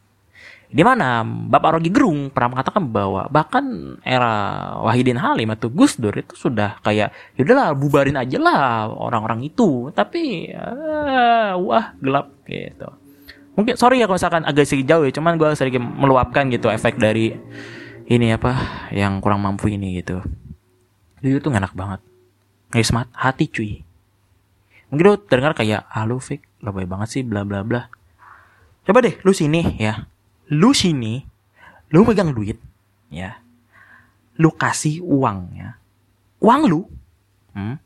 Di 0.72 0.88
mana 0.88 1.28
Bapak 1.28 1.76
Rogi 1.76 1.92
Gerung 1.92 2.32
pernah 2.32 2.56
mengatakan 2.56 2.88
bahwa 2.88 3.28
bahkan 3.28 4.00
era 4.08 4.32
Wahidin 4.80 5.20
Halim 5.20 5.52
atau 5.52 5.68
Gus 5.68 6.00
Dur 6.00 6.16
itu 6.16 6.32
sudah 6.32 6.80
kayak 6.80 7.12
yaudahlah 7.36 7.76
bubarin 7.76 8.16
aja 8.16 8.40
lah 8.40 8.88
orang-orang 8.88 9.52
itu. 9.52 9.92
Tapi 9.92 10.48
ah, 10.56 11.60
wah 11.60 11.92
gelap 12.00 12.32
gitu. 12.48 12.88
Mungkin 13.60 13.76
sorry 13.76 14.00
ya 14.00 14.08
kalau 14.08 14.16
misalkan 14.16 14.48
agak 14.48 14.64
sedikit 14.64 14.96
jauh 14.96 15.04
ya 15.04 15.12
cuman 15.12 15.36
gue 15.36 15.52
sedikit 15.60 15.84
meluapkan 15.84 16.48
gitu 16.48 16.72
efek 16.72 16.96
dari 16.96 17.36
ini 18.08 18.32
apa 18.32 18.56
yang 18.96 19.20
kurang 19.20 19.44
mampu 19.44 19.68
ini 19.68 20.00
gitu. 20.00 20.24
Jujur 21.20 21.44
tuh 21.44 21.52
enak 21.52 21.76
banget. 21.76 22.00
Ngismat 22.72 23.12
hati 23.12 23.52
cuy 23.52 23.91
mungkin 24.92 25.06
lu 25.08 25.16
terdengar 25.24 25.56
kayak 25.56 25.88
ah 25.88 26.04
lu 26.04 26.20
fake 26.20 26.44
lebay 26.62 26.86
banget 26.86 27.08
sih 27.10 27.24
bla 27.24 27.48
bla 27.48 27.64
bla. 27.64 27.88
Coba 28.84 29.00
deh 29.02 29.16
lu 29.24 29.32
sini 29.32 29.80
ya. 29.80 30.06
Lu 30.52 30.76
sini 30.76 31.24
lu 31.96 32.04
megang 32.04 32.36
duit 32.36 32.60
ya. 33.08 33.40
Lu 34.36 34.52
kasih 34.52 35.00
uang 35.00 35.40
ya. 35.56 35.80
Uang 36.44 36.62
lu 36.68 36.80
hmm, 37.56 37.80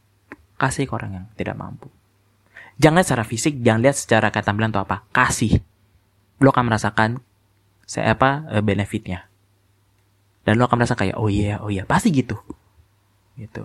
kasih 0.57 0.89
ke 0.89 0.93
orang 0.97 1.11
yang 1.21 1.25
tidak 1.37 1.55
mampu. 1.55 1.87
Jangan 2.81 3.05
secara 3.05 3.23
fisik 3.23 3.61
jangan 3.61 3.85
lihat 3.85 3.95
secara 3.95 4.33
ketampilan 4.33 4.73
atau 4.73 4.83
apa. 4.83 5.05
Kasih. 5.13 5.61
Lu 6.41 6.51
akan 6.51 6.67
merasakan 6.67 7.21
saya 7.85 8.17
apa 8.17 8.49
eh, 8.49 8.65
benefitnya. 8.65 9.29
Dan 10.45 10.57
lo 10.57 10.65
akan 10.65 10.81
merasa 10.81 10.97
kayak 10.97 11.17
oh 11.21 11.29
iya 11.29 11.61
oh 11.61 11.69
iya. 11.69 11.85
Pasti 11.85 12.09
gitu. 12.09 12.35
Gitu. 13.37 13.63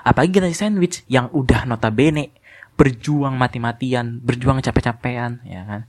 Apalagi 0.00 0.32
generasi 0.40 0.56
sandwich 0.56 1.04
yang 1.06 1.28
udah 1.30 1.68
notabene 1.68 2.32
berjuang 2.80 3.36
mati-matian 3.36 4.24
berjuang 4.24 4.64
capek-capean 4.64 5.44
ya 5.44 5.68
kan? 5.68 5.80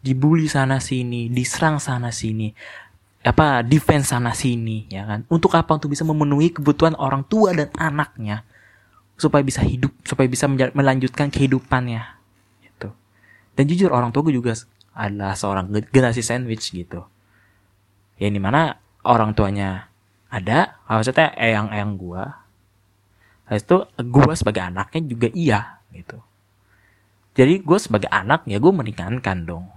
Dibully 0.00 0.48
sana 0.48 0.80
sini 0.80 1.28
diserang 1.28 1.76
sana 1.76 2.08
sini 2.08 2.56
apa 3.20 3.60
defense 3.60 4.16
sana 4.16 4.32
sini 4.32 4.88
ya 4.88 5.04
kan? 5.04 5.28
Untuk 5.28 5.52
apa? 5.52 5.76
Untuk 5.76 5.92
bisa 5.92 6.08
memenuhi 6.08 6.48
kebutuhan 6.56 6.96
orang 6.96 7.28
tua 7.28 7.52
dan 7.52 7.68
anaknya 7.76 8.48
supaya 9.20 9.44
bisa 9.44 9.60
hidup 9.60 9.92
supaya 10.08 10.24
bisa 10.24 10.48
melanjutkan 10.48 11.28
kehidupannya 11.28 12.00
gitu. 12.64 12.96
Dan 13.52 13.68
jujur 13.68 13.92
orang 13.92 14.08
tua 14.08 14.24
gue 14.24 14.32
juga 14.32 14.56
adalah 14.96 15.36
seorang 15.36 15.68
ge- 15.68 15.92
generasi 15.92 16.24
sandwich 16.24 16.72
gitu. 16.72 17.04
Yang 18.16 18.32
di 18.32 18.40
mana 18.40 18.80
orang 19.04 19.36
tuanya 19.36 19.92
ada 20.32 20.80
maksudnya 20.88 21.36
eyang-eyang 21.36 21.92
gua. 22.00 22.24
Habis 23.44 23.68
itu 23.68 23.76
gua 24.08 24.32
sebagai 24.32 24.64
anaknya 24.64 25.00
juga 25.04 25.28
iya 25.36 25.60
gitu 25.92 26.24
jadi 27.38 27.62
gue 27.62 27.78
sebagai 27.78 28.10
anak 28.10 28.50
ya 28.50 28.58
gue 28.58 28.72
meringankan 28.74 29.46
dong. 29.46 29.70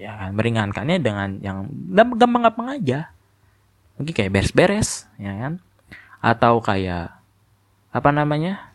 Ya 0.00 0.16
kan 0.16 0.32
meringankannya 0.32 0.96
dengan 0.96 1.28
yang 1.44 1.68
gam- 1.92 2.16
gampang-gampang 2.16 2.80
aja. 2.80 3.12
Mungkin 4.00 4.16
kayak 4.16 4.32
beres-beres 4.32 5.04
ya 5.20 5.36
kan? 5.36 5.52
Atau 6.24 6.64
kayak 6.64 7.12
apa 7.92 8.10
namanya? 8.16 8.72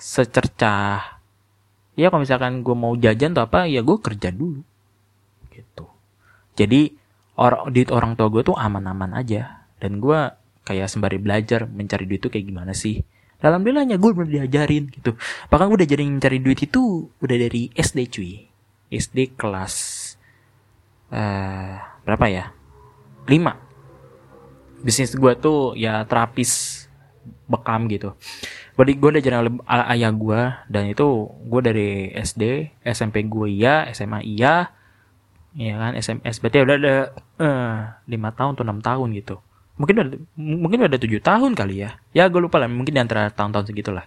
Secercah. 0.00 1.20
Ya 2.00 2.08
kalau 2.08 2.24
misalkan 2.24 2.64
gue 2.64 2.72
mau 2.72 2.96
jajan 2.96 3.36
atau 3.36 3.44
apa 3.44 3.68
ya 3.68 3.84
gue 3.84 3.98
kerja 4.00 4.32
dulu. 4.32 4.64
Gitu. 5.52 5.84
Jadi 6.56 6.96
orang 7.36 7.68
duit 7.68 7.92
orang 7.92 8.16
tua 8.16 8.32
gue 8.32 8.40
tuh 8.40 8.56
aman-aman 8.56 9.12
aja. 9.12 9.68
Dan 9.76 10.00
gue 10.00 10.32
kayak 10.64 10.88
sembari 10.88 11.20
belajar 11.20 11.68
mencari 11.68 12.08
duit 12.08 12.24
itu 12.24 12.32
kayak 12.32 12.48
gimana 12.48 12.72
sih 12.72 13.04
Alhamdulillahnya 13.38 14.02
gue 14.02 14.10
udah 14.10 14.26
diajarin 14.26 14.90
gitu. 14.90 15.14
Bahkan 15.46 15.70
gue 15.70 15.78
udah 15.84 15.90
jadi 15.90 16.02
mencari 16.02 16.38
duit 16.42 16.58
itu 16.58 17.06
udah 17.22 17.36
dari 17.38 17.70
SD 17.70 17.98
cuy. 18.10 18.32
SD 18.90 19.38
kelas 19.38 19.74
eh 21.08 21.76
berapa 22.02 22.26
ya? 22.26 22.50
5 23.30 24.82
bisnis 24.82 25.14
gue 25.14 25.32
tuh 25.38 25.78
ya 25.78 26.02
terapis 26.02 26.84
bekam 27.46 27.86
gitu. 27.86 28.18
Gue 28.74 28.94
gue 28.94 29.10
udah 29.14 29.22
jadi 29.22 29.36
ayah 29.94 30.10
gue 30.10 30.40
dan 30.66 30.90
itu 30.90 31.06
gue 31.46 31.60
dari 31.62 31.88
SD 32.14 32.74
SMP 32.82 33.22
gue 33.22 33.46
iya 33.54 33.86
SMA 33.94 34.26
iya 34.26 34.74
ya 35.54 35.74
kan? 35.78 35.94
SMS 35.94 36.42
berarti 36.42 36.58
udah 36.62 36.76
ada 36.76 36.96
eh, 37.38 37.76
lima 38.10 38.34
tahun 38.34 38.58
atau 38.58 38.64
enam 38.66 38.82
tahun 38.82 39.14
gitu 39.14 39.38
mungkin 39.78 39.94
udah 40.02 40.08
mungkin 40.36 40.78
udah 40.84 40.90
ada 40.90 41.00
tujuh 41.00 41.22
tahun 41.22 41.54
kali 41.54 41.86
ya. 41.86 41.90
Ya 42.12 42.26
gue 42.26 42.42
lupa 42.42 42.60
lah 42.60 42.68
mungkin 42.68 42.92
di 42.92 43.00
antara 43.00 43.30
tahun-tahun 43.30 43.70
segitulah. 43.70 44.04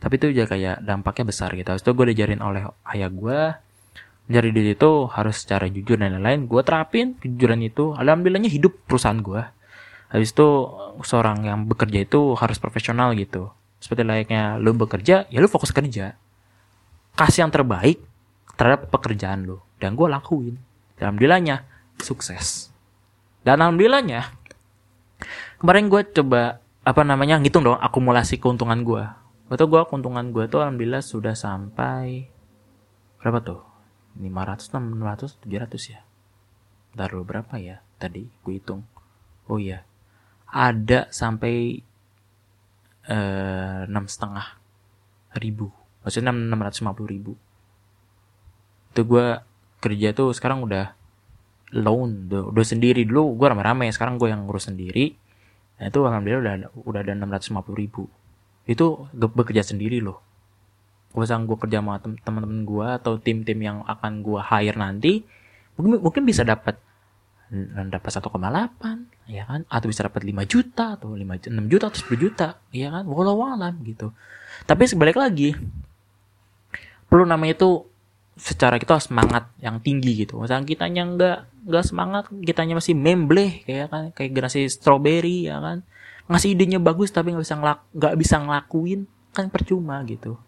Tapi 0.00 0.16
itu 0.16 0.32
juga 0.32 0.56
kayak 0.56 0.84
dampaknya 0.84 1.24
besar 1.28 1.52
gitu. 1.56 1.68
Habis 1.72 1.84
itu 1.84 1.92
gue 1.92 2.06
diajarin 2.12 2.40
oleh 2.40 2.62
ayah 2.94 3.10
gue 3.12 3.40
Mencari 4.30 4.54
duit 4.54 4.78
itu 4.78 5.10
harus 5.10 5.42
secara 5.42 5.66
jujur 5.66 5.98
dan 5.98 6.14
lain-lain. 6.14 6.46
Gue 6.46 6.62
terapin 6.62 7.18
kejujuran 7.18 7.66
itu. 7.66 7.98
Alhamdulillahnya 7.98 8.46
hidup 8.46 8.78
perusahaan 8.86 9.18
gue 9.18 9.42
Habis 10.06 10.30
itu 10.30 10.48
seorang 11.02 11.42
yang 11.42 11.66
bekerja 11.66 12.06
itu 12.06 12.38
harus 12.38 12.62
profesional 12.62 13.10
gitu. 13.18 13.50
Seperti 13.82 14.06
layaknya 14.06 14.54
lu 14.62 14.70
bekerja 14.78 15.26
ya 15.26 15.38
lu 15.42 15.50
fokus 15.50 15.74
kerja. 15.74 16.14
Kasih 17.18 17.42
yang 17.42 17.50
terbaik 17.50 17.98
terhadap 18.54 18.86
pekerjaan 18.86 19.50
lu. 19.50 19.58
Dan 19.82 19.98
gue 19.98 20.06
lakuin. 20.06 20.62
Alhamdulillahnya 21.02 21.66
sukses. 21.98 22.70
Dan 23.42 23.58
alhamdulillahnya 23.58 24.30
Kemarin 25.60 25.92
gue 25.92 26.00
coba 26.16 26.64
apa 26.80 27.02
namanya 27.04 27.36
ngitung 27.36 27.68
dong 27.68 27.76
akumulasi 27.76 28.40
keuntungan 28.40 28.80
gue 28.80 29.04
Waktu 29.50 29.66
gue 29.66 29.82
keuntungan 29.90 30.30
gue 30.30 30.46
tuh 30.46 30.62
alhamdulillah 30.62 31.02
sudah 31.02 31.34
sampai 31.34 32.30
berapa 33.18 33.42
tuh? 33.42 33.60
500, 34.14 34.78
600, 34.94 35.42
700 35.42 35.90
ya. 35.90 36.00
Bentar 36.94 37.10
dulu 37.10 37.26
berapa 37.26 37.54
ya 37.58 37.82
tadi 37.98 38.30
gue 38.30 38.54
hitung. 38.56 38.86
Oh 39.50 39.58
iya, 39.58 39.82
ada 40.48 41.10
sampai 41.10 41.82
enam 43.10 44.06
setengah 44.06 44.54
ribu, 45.34 45.74
maksudnya 46.06 46.30
enam 46.30 46.62
ratus 46.62 46.78
lima 46.78 46.94
puluh 46.94 47.10
ribu. 47.10 47.32
Itu 48.94 49.02
gue 49.02 49.42
kerja 49.82 50.14
tuh 50.14 50.30
sekarang 50.30 50.62
udah 50.62 50.94
loan, 51.74 52.30
udah, 52.30 52.54
udah 52.54 52.64
sendiri 52.66 53.02
dulu 53.02 53.34
gue 53.34 53.46
rame-rame, 53.50 53.90
sekarang 53.90 54.14
gue 54.14 54.30
yang 54.30 54.46
ngurus 54.46 54.70
sendiri. 54.70 55.18
Nah 55.80 55.88
itu 55.88 55.98
alhamdulillah 56.04 56.40
udah 56.44 56.54
udah 56.84 57.00
ada 57.00 57.12
enam 57.16 57.32
ratus 57.32 57.48
lima 57.48 57.64
puluh 57.64 57.80
ribu. 57.80 58.04
Itu 58.68 59.08
bekerja 59.16 59.64
sendiri 59.64 60.04
loh. 60.04 60.20
Gue 61.16 61.26
kerja 61.26 61.82
sama 61.82 61.98
teman-teman 61.98 62.62
gue 62.62 62.86
atau 63.02 63.18
tim-tim 63.18 63.58
yang 63.58 63.82
akan 63.82 64.22
gue 64.22 64.38
hire 64.38 64.78
nanti 64.78 65.26
mungkin 65.74 65.98
mungkin 66.04 66.22
bisa 66.22 66.46
dapat 66.46 66.78
dapat 67.90 68.10
1,8 68.14 68.30
ya 69.26 69.42
kan? 69.42 69.66
Atau 69.66 69.90
bisa 69.90 70.06
dapat 70.06 70.22
5 70.22 70.46
juta 70.46 70.94
atau 70.94 71.18
5 71.18 71.50
6 71.50 71.66
juta 71.66 71.90
atau 71.90 71.98
10 71.98 72.14
juta 72.14 72.48
ya 72.70 72.94
kan? 72.94 73.10
Walau 73.10 73.42
alam 73.42 73.74
gitu. 73.82 74.14
Tapi 74.70 74.86
sebalik 74.86 75.18
lagi 75.18 75.58
perlu 77.10 77.26
namanya 77.26 77.58
itu 77.58 77.89
secara 78.40 78.80
kita 78.80 78.96
semangat 78.96 79.52
yang 79.60 79.84
tinggi 79.84 80.24
gitu. 80.24 80.40
Misalnya 80.40 80.64
kitanya 80.64 81.02
nggak 81.04 81.38
nggak 81.68 81.84
semangat 81.84 82.24
kitanya 82.40 82.80
masih 82.80 82.96
membleh 82.96 83.60
kayak 83.68 83.92
kan 83.92 84.02
kayak 84.16 84.32
generasi 84.32 84.64
strawberry 84.72 85.52
ya 85.52 85.60
kan. 85.60 85.84
Ngasih 86.32 86.56
idenya 86.56 86.80
bagus 86.80 87.12
tapi 87.12 87.36
nggak 87.36 87.44
bisa 87.44 87.56
ngelak 87.60 87.80
nggak 87.92 88.14
bisa 88.16 88.36
ngelakuin 88.40 89.00
kan 89.36 89.52
percuma 89.52 90.00
gitu. 90.08 90.40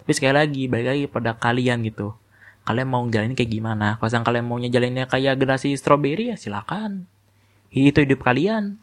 Tapi 0.00 0.10
sekali 0.16 0.34
lagi 0.34 0.62
balik 0.64 0.86
lagi 0.88 1.04
pada 1.12 1.36
kalian 1.36 1.84
gitu. 1.84 2.16
Kalian 2.64 2.88
mau 2.88 3.04
jalanin 3.12 3.36
kayak 3.36 3.52
gimana? 3.52 4.00
Kalau 4.00 4.24
kalian 4.24 4.44
maunya 4.48 4.72
jalannya 4.72 5.04
kayak 5.04 5.36
generasi 5.36 5.76
strawberry 5.76 6.32
ya 6.32 6.36
silakan. 6.40 7.04
Itu 7.68 8.00
hidup 8.00 8.24
kalian. 8.24 8.80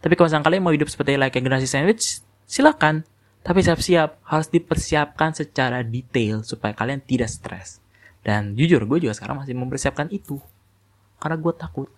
Tapi 0.00 0.16
kalau 0.16 0.32
kalian 0.32 0.64
mau 0.64 0.72
hidup 0.72 0.88
seperti 0.88 1.20
like 1.20 1.36
generasi 1.36 1.68
sandwich 1.68 2.24
silakan 2.48 3.04
tapi 3.42 3.64
siap-siap 3.64 4.20
harus 4.26 4.48
dipersiapkan 4.50 5.32
secara 5.32 5.80
detail 5.86 6.42
supaya 6.42 6.74
kalian 6.74 7.00
tidak 7.00 7.30
stres. 7.30 7.80
Dan 8.20 8.58
jujur 8.58 8.84
gue 8.84 9.08
juga 9.08 9.14
sekarang 9.16 9.40
masih 9.40 9.56
mempersiapkan 9.56 10.10
itu. 10.12 10.42
Karena 11.22 11.38
gue 11.38 11.52
takut. 11.54 11.88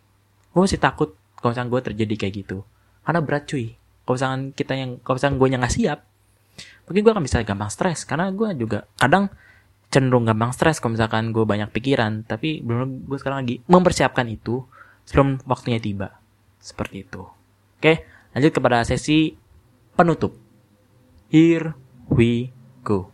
Gue 0.53 0.61
masih 0.63 0.79
takut 0.79 1.17
kalau 1.41 1.57
gue 1.57 1.81
terjadi 1.81 2.15
kayak 2.15 2.35
gitu. 2.45 2.63
Karena 3.03 3.21
berat 3.25 3.49
cuy. 3.49 3.75
Kalau 4.05 4.15
misalkan 4.15 4.43
kita 4.55 4.73
yang 4.77 4.91
kalau 5.03 5.17
misalkan 5.17 5.37
gue 5.39 5.49
yang 5.51 5.63
nggak 5.63 5.75
siap 5.75 6.01
mungkin 6.91 7.07
gue 7.07 7.13
akan 7.15 7.25
bisa 7.25 7.43
gampang 7.43 7.71
stres. 7.73 8.05
Karena 8.05 8.29
gue 8.31 8.49
juga 8.55 8.87
kadang 9.01 9.33
cenderung 9.91 10.27
gampang 10.29 10.55
stres 10.55 10.79
kalau 10.79 10.95
misalkan 10.95 11.33
gue 11.35 11.43
banyak 11.43 11.73
pikiran. 11.73 12.29
Tapi 12.29 12.63
belum 12.63 13.09
gue 13.11 13.19
sekarang 13.19 13.43
lagi 13.43 13.57
mempersiapkan 13.67 14.29
itu 14.29 14.63
sebelum 15.09 15.41
waktunya 15.49 15.81
tiba. 15.81 16.15
Seperti 16.61 17.09
itu. 17.09 17.27
Oke 17.81 18.07
lanjut 18.31 18.53
kepada 18.55 18.87
sesi 18.87 19.35
penutup 19.99 20.50
here 21.31 21.79
we 22.11 22.51
go 22.83 23.07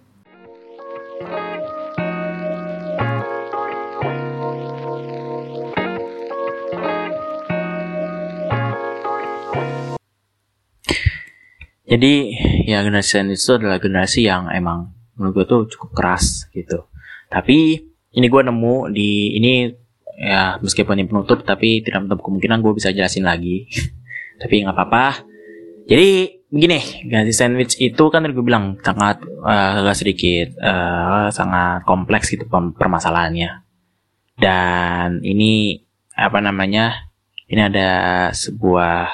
Jadi 11.86 12.34
ya 12.66 12.82
generasi 12.82 13.22
itu 13.30 13.52
adalah 13.54 13.78
generasi 13.78 14.26
yang 14.26 14.50
emang 14.50 14.90
menurut 15.14 15.32
gue 15.32 15.44
tuh 15.46 15.60
cukup 15.70 15.90
keras 15.94 16.50
gitu. 16.50 16.90
Tapi 17.30 17.78
ini 18.12 18.26
gue 18.26 18.42
nemu 18.42 18.90
di 18.90 19.38
ini 19.38 19.70
ya 20.18 20.58
meskipun 20.58 20.98
ini 20.98 21.06
penutup 21.06 21.46
tapi 21.46 21.86
tidak 21.86 22.04
menutup 22.04 22.26
kemungkinan 22.26 22.58
gue 22.58 22.72
bisa 22.74 22.90
jelasin 22.90 23.24
lagi. 23.24 23.70
tapi 24.42 24.66
nggak 24.66 24.76
apa-apa. 24.76 25.24
Jadi 25.86 26.35
begini, 26.56 26.80
generasi 27.04 27.36
sandwich 27.36 27.76
itu 27.76 28.04
kan 28.08 28.24
gue 28.24 28.40
bilang 28.40 28.80
sangat 28.80 29.20
uh, 29.44 29.84
agak 29.84 29.96
sedikit 30.00 30.56
uh, 30.58 31.28
sangat 31.28 31.84
kompleks 31.84 32.32
gitu 32.32 32.48
permasalahannya. 32.48 33.62
Dan 34.40 35.20
ini 35.20 35.84
apa 36.16 36.40
namanya? 36.40 37.12
Ini 37.46 37.70
ada 37.70 37.90
sebuah 38.34 39.06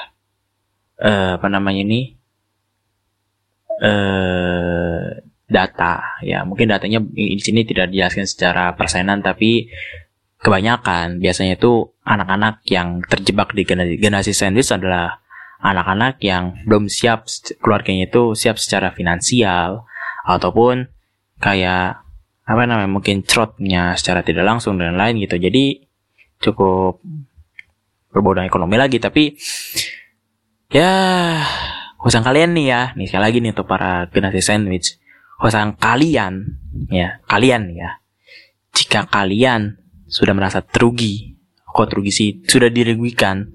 uh, 1.03 1.31
apa 1.37 1.47
namanya 1.51 1.83
ini? 1.83 2.23
eh, 3.83 5.07
data 5.49 5.93
ya 6.25 6.41
mungkin 6.47 6.71
datanya 6.71 6.99
di 7.01 7.37
sini 7.37 7.61
tidak 7.67 7.93
dijelaskan 7.93 8.25
secara 8.25 8.73
persenan 8.73 9.21
tapi 9.21 9.69
kebanyakan 10.41 11.21
biasanya 11.23 11.55
itu 11.55 11.93
anak-anak 12.03 12.65
yang 12.67 12.99
terjebak 13.05 13.55
di 13.55 13.63
generasi 14.01 14.35
sandwich 14.35 14.73
adalah 14.73 15.22
anak-anak 15.63 16.19
yang 16.19 16.59
belum 16.67 16.91
siap 16.91 17.25
keluarganya 17.63 18.11
itu 18.11 18.35
siap 18.35 18.59
secara 18.59 18.91
finansial 18.91 19.87
ataupun 20.27 20.91
kayak 21.39 22.03
apa 22.43 22.61
namanya 22.67 22.91
mungkin 22.91 23.23
crotnya 23.23 23.95
secara 23.95 24.19
tidak 24.19 24.43
langsung 24.43 24.75
dan 24.75 24.99
lain 24.99 25.23
gitu 25.23 25.39
jadi 25.39 25.79
cukup 26.43 26.99
berbau 28.11 28.35
ekonomi 28.43 28.75
lagi 28.75 28.99
tapi 28.99 29.39
ya 30.67 30.91
Hosang 32.03 32.19
kalian 32.19 32.51
nih 32.51 32.67
ya, 32.67 32.81
nih 32.99 33.07
sekali 33.07 33.23
lagi 33.23 33.37
nih 33.39 33.51
untuk 33.55 33.63
para 33.63 34.11
generasi 34.11 34.43
sandwich. 34.43 34.99
Hosang 35.39 35.79
kalian, 35.79 36.59
ya 36.91 37.23
kalian 37.31 37.71
ya. 37.71 38.03
Jika 38.75 39.07
kalian 39.07 39.79
sudah 40.11 40.35
merasa 40.35 40.59
terugi, 40.59 41.39
kok 41.63 41.87
terugi 41.87 42.11
sih 42.11 42.29
sudah 42.43 42.67
dirugikan 42.67 43.52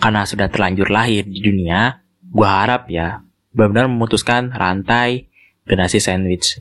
karena 0.00 0.24
sudah 0.24 0.48
terlanjur 0.48 0.88
lahir 0.88 1.28
di 1.28 1.44
dunia, 1.44 2.00
gua 2.32 2.64
harap 2.64 2.88
ya 2.88 3.20
benar-benar 3.52 3.86
memutuskan 3.92 4.50
rantai 4.50 5.28
generasi 5.68 6.00
sandwich. 6.00 6.58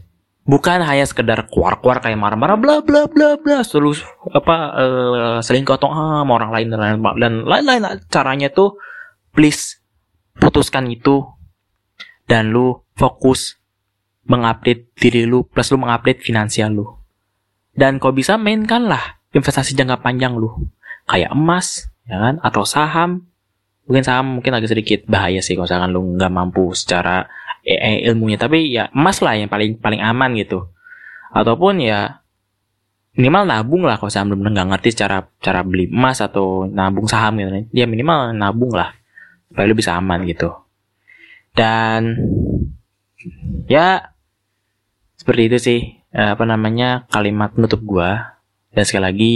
Bukan 0.50 0.82
hanya 0.82 1.06
sekedar 1.06 1.46
keluar-keluar 1.46 2.02
kayak 2.02 2.18
marah-marah 2.18 2.58
bla 2.58 2.82
bla 2.82 3.06
bla 3.06 3.38
bla 3.38 3.62
terus 3.62 4.02
apa 4.34 4.56
uh, 4.74 5.38
selingkuh 5.46 5.78
atau 5.78 5.94
ah, 5.94 6.26
sama 6.26 6.42
orang 6.42 6.52
lain 6.52 6.68
dan 7.22 7.46
lain-lain 7.46 8.02
caranya 8.10 8.50
tuh 8.50 8.82
please 9.30 9.78
putuskan 10.42 10.90
itu 10.90 11.22
dan 12.26 12.50
lu 12.50 12.82
fokus 12.98 13.60
mengupdate 14.30 14.94
diri 14.94 15.26
lu 15.26 15.46
plus 15.46 15.70
lu 15.74 15.82
mengupdate 15.82 16.22
finansial 16.22 16.70
lu. 16.74 16.86
Dan 17.74 17.98
kau 17.98 18.14
bisa 18.14 18.38
mainkanlah 18.38 19.22
investasi 19.34 19.74
jangka 19.74 20.06
panjang 20.06 20.38
lu. 20.38 20.70
Kayak 21.10 21.34
emas, 21.34 21.90
ya 22.06 22.22
kan? 22.22 22.36
Atau 22.46 22.68
saham. 22.68 23.29
Mungkin 23.90 24.04
saham 24.06 24.38
mungkin 24.38 24.54
agak 24.54 24.70
sedikit 24.70 25.10
bahaya 25.10 25.42
sih 25.42 25.58
kalau 25.58 25.66
misalkan 25.66 25.90
lu 25.90 26.02
nggak 26.14 26.30
mampu 26.30 26.70
secara 26.78 27.26
eh, 27.66 28.06
ilmunya. 28.06 28.38
Tapi 28.38 28.70
ya 28.70 28.94
emas 28.94 29.18
lah 29.26 29.34
yang 29.34 29.50
paling 29.50 29.82
paling 29.82 30.00
aman 30.00 30.38
gitu. 30.38 30.70
ataupun 31.30 31.78
ya 31.78 32.26
minimal 33.20 33.44
nabung 33.44 33.84
lah 33.84 34.00
kalau 34.00 34.08
saya 34.08 34.24
benar 34.24 34.56
nggak 34.56 34.70
ngerti 34.72 35.04
cara 35.04 35.28
cara 35.44 35.60
beli 35.60 35.92
emas 35.92 36.24
atau 36.24 36.64
nabung 36.72 37.04
saham 37.04 37.36
gitu 37.36 37.68
dia 37.76 37.84
minimal 37.84 38.32
nabung 38.32 38.72
lah 38.72 38.96
supaya 39.52 39.68
lu 39.68 39.76
bisa 39.76 40.00
aman 40.00 40.24
gitu 40.24 40.56
dan 41.52 42.16
ya 43.68 44.16
seperti 45.20 45.42
itu 45.52 45.58
sih 45.60 45.80
eh, 46.16 46.32
apa 46.32 46.48
namanya 46.48 47.04
kalimat 47.12 47.52
penutup 47.52 47.84
gua 47.84 48.40
dan 48.72 48.88
sekali 48.88 49.04
lagi 49.04 49.36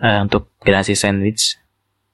eh, 0.00 0.20
untuk 0.24 0.48
generasi 0.64 0.96
sandwich 0.96 1.59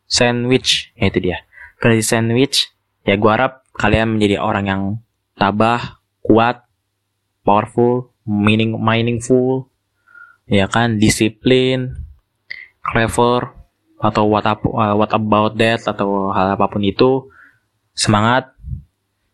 sandwich 0.07 0.95
ya 0.99 1.11
itu 1.11 1.19
dia. 1.23 1.39
Generasi 1.79 2.05
sandwich 2.07 2.73
ya 3.07 3.15
gua 3.21 3.39
harap 3.39 3.53
kalian 3.77 4.17
menjadi 4.17 4.41
orang 4.41 4.65
yang 4.67 4.83
tabah 5.37 6.01
kuat 6.25 6.65
powerful 7.47 8.11
meaning 8.27 8.75
meaningful 8.75 9.71
ya 10.51 10.67
kan 10.67 10.99
disiplin 10.99 11.95
clever 12.83 13.55
atau 13.97 14.29
what 14.29 14.47
up, 14.47 14.63
uh, 14.67 14.95
what 14.95 15.11
about 15.13 15.57
that 15.59 15.83
atau 15.83 16.31
hal 16.31 16.55
apa 16.55 16.67
pun 16.69 16.85
itu 16.85 17.27
semangat. 17.97 18.53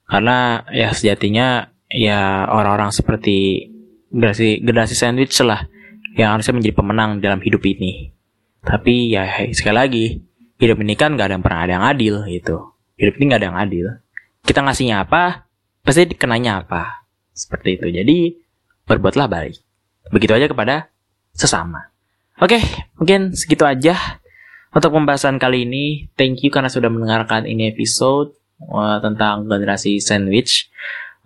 Karena 0.06 0.62
ya 0.70 0.92
sejatinya 0.92 1.72
ya 1.88 2.46
orang-orang 2.48 2.92
seperti 2.92 3.68
generasi 4.12 4.60
generasi 4.60 4.94
sandwich 4.96 5.36
lah 5.40 5.66
yang 6.16 6.36
harusnya 6.36 6.56
menjadi 6.56 6.74
pemenang 6.76 7.10
dalam 7.18 7.40
hidup 7.40 7.64
ini. 7.64 8.12
Tapi 8.62 9.12
ya 9.12 9.24
sekali 9.50 9.76
lagi 9.76 10.06
hidup 10.62 10.78
ini 10.78 10.94
kan 10.94 11.18
gak 11.18 11.26
ada 11.26 11.34
yang 11.34 11.42
pernah 11.42 11.60
ada 11.66 11.72
yang 11.74 11.84
adil 11.90 12.14
gitu. 12.30 12.70
Hidup 12.94 13.18
ini 13.18 13.24
gak 13.34 13.40
ada 13.42 13.48
yang 13.50 13.58
adil. 13.58 13.86
Kita 14.46 14.62
ngasihnya 14.62 15.02
apa 15.02 15.50
pasti 15.82 16.06
dikenanya 16.06 16.62
apa. 16.62 17.02
Seperti 17.34 17.82
itu. 17.82 17.86
Jadi 17.90 18.16
berbuatlah 18.86 19.26
baik. 19.26 19.58
Begitu 20.14 20.38
aja 20.38 20.46
kepada 20.46 20.86
sesama. 21.34 21.90
Oke 22.38 22.62
mungkin 22.94 23.34
segitu 23.34 23.66
aja 23.66 24.22
untuk 24.70 24.94
pembahasan 24.94 25.42
kali 25.42 25.66
ini. 25.66 26.06
Thank 26.14 26.46
you 26.46 26.54
karena 26.54 26.70
sudah 26.70 26.86
mendengarkan 26.94 27.42
ini 27.42 27.74
episode 27.74 28.38
uh, 28.70 29.02
tentang 29.02 29.50
generasi 29.50 29.98
sandwich. 29.98 30.70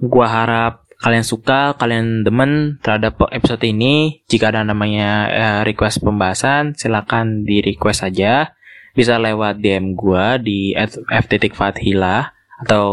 Gua 0.01 0.29
harap 0.33 0.89
kalian 0.97 1.25
suka, 1.25 1.77
kalian 1.77 2.25
demen 2.25 2.81
terhadap 2.81 3.21
episode 3.29 3.61
ini. 3.69 4.25
Jika 4.33 4.49
ada 4.49 4.65
namanya 4.65 5.11
eh, 5.29 5.61
request 5.69 6.01
pembahasan, 6.01 6.73
silakan 6.73 7.45
di 7.45 7.61
request 7.61 8.05
saja. 8.05 8.56
Bisa 8.97 9.21
lewat 9.21 9.61
DM 9.61 9.93
gua 9.93 10.41
di 10.41 10.73
f.fathila 10.73 12.33
atau 12.57 12.87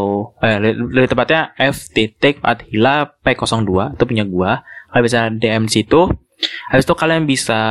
eh, 0.43 0.59
le- 0.59 0.91
lebih 0.91 1.07
tepatnya 1.15 1.55
f.fathila 1.55 3.15
p02 3.23 3.95
itu 3.95 4.03
punya 4.03 4.25
gua. 4.27 4.51
Kalian 4.91 5.03
bisa 5.07 5.19
DM 5.31 5.65
situ. 5.71 6.11
Habis 6.43 6.83
itu 6.83 6.91
kalian 6.99 7.23
bisa 7.23 7.61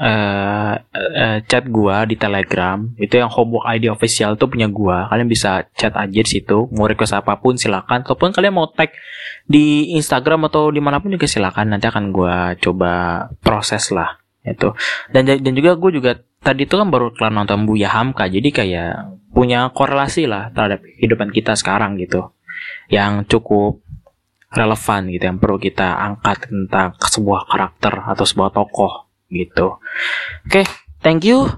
eh, 0.00 0.74
eh, 0.96 1.38
chat 1.44 1.68
gua 1.68 2.08
di 2.08 2.16
Telegram. 2.16 2.80
Itu 2.96 3.20
yang 3.20 3.28
homework 3.28 3.68
ID 3.68 3.92
official 3.92 4.40
itu 4.40 4.48
punya 4.48 4.64
gua. 4.72 5.04
Kalian 5.12 5.28
bisa 5.28 5.68
chat 5.76 5.92
aja 5.92 6.20
di 6.24 6.30
situ. 6.40 6.64
Mau 6.72 6.88
request 6.88 7.12
apa 7.12 7.36
pun 7.36 7.60
silakan. 7.60 8.00
Ataupun 8.00 8.32
kalian 8.32 8.56
mau 8.56 8.64
tag 8.72 8.96
di 9.44 9.92
Instagram 9.92 10.48
atau 10.48 10.72
di 10.72 10.80
mana 10.80 11.04
pun 11.04 11.12
juga 11.12 11.28
silakan. 11.28 11.76
Nanti 11.76 11.84
akan 11.84 12.04
gua 12.16 12.56
coba 12.56 13.28
proses 13.44 13.92
lah. 13.92 14.23
Itu. 14.44 14.76
Dan 15.08 15.24
dan 15.24 15.52
juga 15.56 15.74
gue 15.80 15.90
juga 15.96 16.10
tadi 16.44 16.68
itu 16.68 16.76
kan 16.76 16.92
baru 16.92 17.10
kelar 17.16 17.32
nonton 17.32 17.64
Buya 17.64 17.88
Hamka. 17.88 18.28
Jadi 18.28 18.52
kayak 18.52 19.16
punya 19.32 19.72
korelasi 19.72 20.28
lah 20.28 20.52
terhadap 20.52 20.84
kehidupan 20.84 21.32
kita 21.32 21.56
sekarang 21.56 21.96
gitu. 21.96 22.36
Yang 22.92 23.32
cukup 23.32 23.80
relevan 24.54 25.10
gitu 25.10 25.24
yang 25.26 25.38
perlu 25.42 25.58
kita 25.58 25.98
angkat 25.98 26.46
tentang 26.46 26.94
sebuah 27.00 27.50
karakter 27.50 27.94
atau 28.06 28.22
sebuah 28.22 28.54
tokoh 28.54 29.10
gitu. 29.32 29.82
Oke, 30.46 30.62
thank 31.02 31.26
you. 31.26 31.50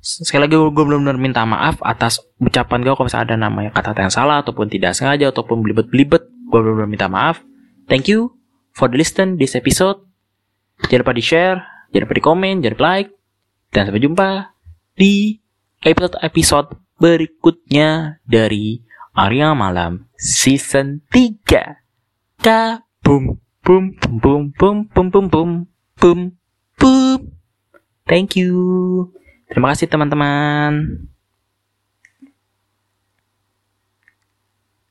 Sekali 0.00 0.48
lagi 0.48 0.56
gue 0.56 0.72
benar-benar 0.72 1.20
minta 1.20 1.44
maaf 1.44 1.78
atas 1.84 2.24
ucapan 2.40 2.80
gue 2.82 2.92
kalau 2.96 3.06
misalnya 3.06 3.26
ada 3.30 3.36
namanya 3.36 3.70
kata-kata 3.70 4.00
yang 4.08 4.14
salah 4.14 4.36
ataupun 4.40 4.66
tidak 4.66 4.96
sengaja 4.96 5.30
ataupun 5.30 5.62
belibet-belibet. 5.62 6.26
Gue 6.50 6.58
benar-benar 6.58 6.90
minta 6.90 7.06
maaf. 7.06 7.44
Thank 7.86 8.10
you 8.10 8.34
for 8.74 8.90
the 8.90 8.98
listen 8.98 9.38
this 9.38 9.54
episode. 9.54 10.02
Jangan 10.88 11.04
lupa 11.04 11.12
di 11.12 11.22
share, 11.22 11.58
jangan 11.90 12.04
lupa 12.06 12.14
di 12.16 12.24
komen, 12.24 12.54
jangan 12.62 12.74
lupa 12.74 12.86
like. 12.86 13.10
Dan 13.70 13.82
sampai 13.86 14.02
jumpa 14.02 14.28
di 14.98 15.38
episode-episode 15.86 16.74
berikutnya 16.98 18.18
dari 18.26 18.82
Arya 19.14 19.54
Malam 19.54 20.10
Season 20.18 21.02
3. 21.10 22.42
Kabum, 22.42 23.38
boom, 23.62 23.84
boom, 23.98 24.18
boom, 24.18 24.42
boom, 24.54 24.76
boom, 24.90 25.06
boom, 25.10 25.26
boom, 25.28 25.48
boom, 26.00 26.20
boom. 26.78 27.20
Thank 28.06 28.34
you. 28.34 28.54
Terima 29.50 29.74
kasih 29.74 29.86
teman-teman. 29.90 31.09